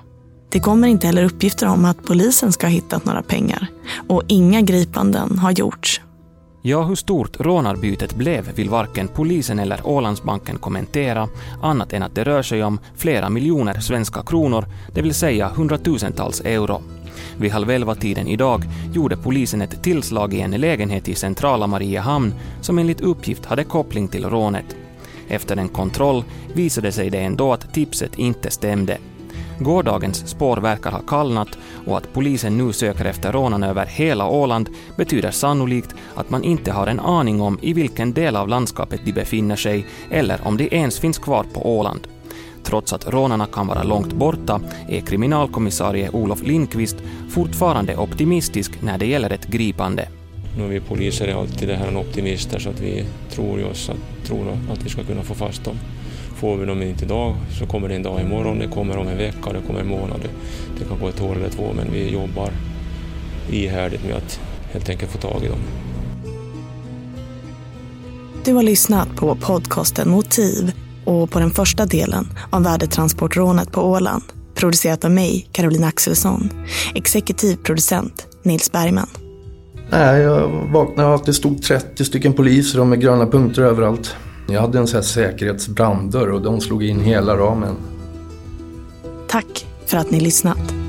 Det 0.52 0.60
kommer 0.60 0.88
inte 0.88 1.08
heller 1.08 1.24
uppgifter 1.24 1.68
om 1.68 1.86
att 1.86 2.04
polisen 2.04 2.52
ska 2.52 2.68
ha 2.68 2.72
hittat 2.72 3.06
några 3.06 3.22
pengar. 3.22 3.68
Och 4.08 4.24
inga 4.28 4.62
gripanden 4.62 5.40
har 5.40 5.52
gjorts. 5.52 6.02
Ja, 6.62 6.84
hur 6.84 6.96
stort 6.96 7.40
rånarbytet 7.40 8.16
blev 8.16 8.56
vill 8.56 8.70
varken 8.70 9.08
polisen 9.08 9.60
eller 9.60 9.88
Ålandsbanken 9.88 10.58
kommentera, 10.58 11.28
annat 11.62 11.94
än 11.94 12.04
att 12.04 12.16
det 12.16 12.24
rör 12.24 12.42
sig 12.42 12.64
om 12.64 12.80
flera 12.96 13.30
miljoner 13.30 13.80
svenska 13.80 14.22
kronor, 14.22 14.66
det 14.94 15.02
vill 15.02 15.14
säga 15.14 15.50
hundratusentals 15.50 16.42
euro. 16.42 16.82
Vid 17.38 17.52
halv 17.52 17.70
elva-tiden 17.70 18.28
idag 18.28 18.64
gjorde 18.94 19.18
polisen 19.18 19.62
ett 19.62 19.84
tillslag 19.84 20.34
i 20.34 20.42
en 20.42 20.52
lägenhet 20.52 21.10
i 21.10 21.16
centrala 21.16 21.68
Mariehamn 21.68 22.34
som 22.62 22.80
enligt 22.80 23.02
uppgift 23.02 23.46
hade 23.46 23.64
koppling 23.64 24.08
till 24.08 24.26
rånet. 24.26 24.76
Efter 25.30 25.58
en 25.58 25.70
kontroll 25.70 26.24
visade 26.54 26.92
sig 26.92 27.10
det 27.10 27.20
ändå 27.20 27.54
att 27.54 27.74
tipset 27.74 28.20
inte 28.20 28.52
stämde. 28.52 28.98
Gårdagens 29.60 30.30
spår 30.30 30.58
verkar 30.58 30.92
ha 30.92 31.00
kallnat 31.00 31.48
och 31.86 31.98
att 31.98 32.14
polisen 32.14 32.58
nu 32.58 32.74
söker 32.74 33.06
efter 33.06 33.32
rånarna 33.32 33.68
över 33.68 33.86
hela 33.86 34.30
Åland 34.30 34.70
betyder 34.98 35.32
sannolikt 35.32 35.96
att 36.16 36.30
man 36.30 36.44
inte 36.44 36.72
har 36.72 36.88
en 36.88 37.00
aning 37.00 37.42
om 37.42 37.60
i 37.62 37.74
vilken 37.74 38.14
del 38.14 38.36
av 38.36 38.48
landskapet 38.48 39.02
de 39.06 39.12
befinner 39.12 39.56
sig 39.56 39.86
eller 40.12 40.48
om 40.48 40.58
de 40.58 40.76
ens 40.76 41.00
finns 41.00 41.18
kvar 41.18 41.46
på 41.54 41.78
Åland. 41.78 42.08
Trots 42.64 42.94
att 42.94 43.08
rånarna 43.08 43.46
kan 43.46 43.68
vara 43.68 43.84
långt 43.84 44.14
borta 44.14 44.62
är 44.90 45.02
kriminalkommissarie 45.02 46.10
Olof 46.10 46.44
Lindqvist 46.44 46.98
fortfarande 47.30 47.98
optimistisk 47.98 48.82
när 48.82 48.98
det 48.98 49.06
gäller 49.06 49.30
ett 49.30 49.46
gripande. 49.46 50.08
Nu 50.58 50.68
vi 50.68 50.80
poliser 50.80 51.28
är 51.28 51.36
alltid 51.36 51.68
det 51.68 51.76
här 51.76 51.98
optimister 51.98 52.60
så 52.60 52.70
att 52.70 52.80
vi 52.80 53.06
tror, 53.32 53.60
ju 53.60 53.66
oss 53.66 53.90
att, 53.90 54.19
tror 54.30 54.58
att 54.72 54.86
vi 54.86 54.90
ska 54.90 55.04
kunna 55.04 55.24
få 55.24 55.34
fast 55.34 55.64
dem. 55.64 55.76
Får 56.36 56.58
vi 56.58 56.66
dem 56.66 56.82
inte 56.82 57.06
idag 57.06 57.36
så 57.60 57.66
kommer 57.66 57.90
det 57.90 57.96
en 57.96 58.04
dag 58.04 58.22
imorgon, 58.22 58.60
det 58.60 58.68
kommer 58.68 58.98
om 58.98 59.08
en 59.08 59.18
vecka, 59.18 59.54
det 59.54 59.62
kommer 59.68 59.80
en 59.80 59.88
månad. 59.88 60.20
Det 60.80 60.86
kan 60.86 61.00
gå 61.00 61.08
ett 61.08 61.22
år 61.22 61.36
eller 61.36 61.50
två 61.50 61.74
men 61.76 61.92
vi 61.94 62.10
jobbar 62.10 62.50
ihärdigt 63.52 64.04
med 64.04 64.16
att 64.16 64.40
helt 64.72 64.90
enkelt 64.90 65.12
få 65.12 65.18
tag 65.18 65.44
i 65.44 65.48
dem. 65.48 65.60
Du 68.46 68.54
har 68.54 68.64
lyssnat 68.64 69.16
på 69.16 69.36
podcasten 69.36 70.10
Motiv 70.10 70.72
och 71.06 71.32
på 71.32 71.40
den 71.40 71.52
första 71.52 71.86
delen 71.86 72.28
av 72.50 72.64
värdetransportrånet 72.64 73.72
på 73.72 73.82
Åland. 73.82 74.24
Producerat 74.56 75.06
av 75.06 75.12
mig, 75.12 75.50
Caroline 75.52 75.84
Axelsson. 75.84 76.50
Exekutiv 76.96 77.56
producent, 77.56 78.28
Nils 78.44 78.72
Bergman. 78.72 79.29
Nej, 79.92 80.22
jag 80.22 80.48
vaknade 80.48 81.10
av 81.10 81.16
att 81.16 81.26
det 81.26 81.34
stod 81.34 81.62
30 81.62 82.06
stycken 82.06 82.34
poliser 82.34 82.80
och 82.80 82.88
med 82.88 83.02
gröna 83.02 83.28
punkter 83.28 83.62
överallt. 83.62 84.16
Jag 84.48 84.62
hade 84.62 84.80
en 84.80 84.88
sån 84.88 84.98
här 84.98 85.02
säkerhetsbranddörr 85.04 86.32
och 86.32 86.42
de 86.42 86.62
slog 86.62 86.84
in 86.84 87.00
hela 87.00 87.38
ramen. 87.38 87.76
Tack 89.28 89.66
för 89.86 89.98
att 89.98 90.12
ni 90.12 90.20
lyssnat. 90.20 90.89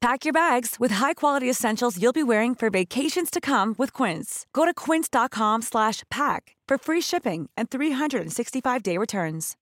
Pack 0.00 0.24
your 0.24 0.32
bags 0.32 0.76
with 0.80 0.94
high-quality 0.94 1.50
essentials 1.50 1.98
you'll 1.98 2.12
be 2.12 2.22
wearing 2.22 2.54
for 2.54 2.70
vacations 2.70 3.30
to 3.30 3.40
come 3.40 3.74
with 3.78 4.02
Quince. 4.02 4.46
Go 4.52 4.64
to 4.64 4.72
quince.com/pack 4.90 6.56
for 6.68 6.78
free 6.78 7.02
shipping 7.02 7.50
and 7.56 7.68
365-day 7.68 8.98
returns. 8.98 9.56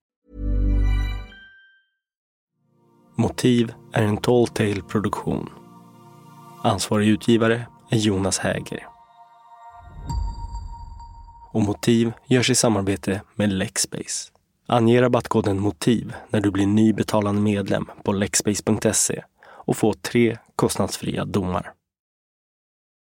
Motiv 3.17 3.73
är 3.93 4.03
en 4.03 4.17
Tall 4.17 4.47
Tale-produktion. 4.47 5.49
Ansvarig 6.63 7.07
utgivare 7.07 7.67
är 7.89 7.97
Jonas 7.97 8.39
Häger. 8.39 8.87
Och 11.53 11.61
Motiv 11.61 12.11
görs 12.27 12.49
i 12.49 12.55
samarbete 12.55 13.21
med 13.35 13.53
Lexbase. 13.53 14.31
Ange 14.67 15.01
rabattkoden 15.01 15.59
MOTIV 15.59 16.13
när 16.29 16.41
du 16.41 16.51
blir 16.51 16.65
ny 16.65 16.93
betalande 16.93 17.41
medlem 17.41 17.85
på 18.03 18.13
lexbase.se 18.13 19.23
och 19.69 19.77
få 19.77 19.93
tre 19.93 20.37
kostnadsfria 20.55 21.25
domar. 21.25 21.73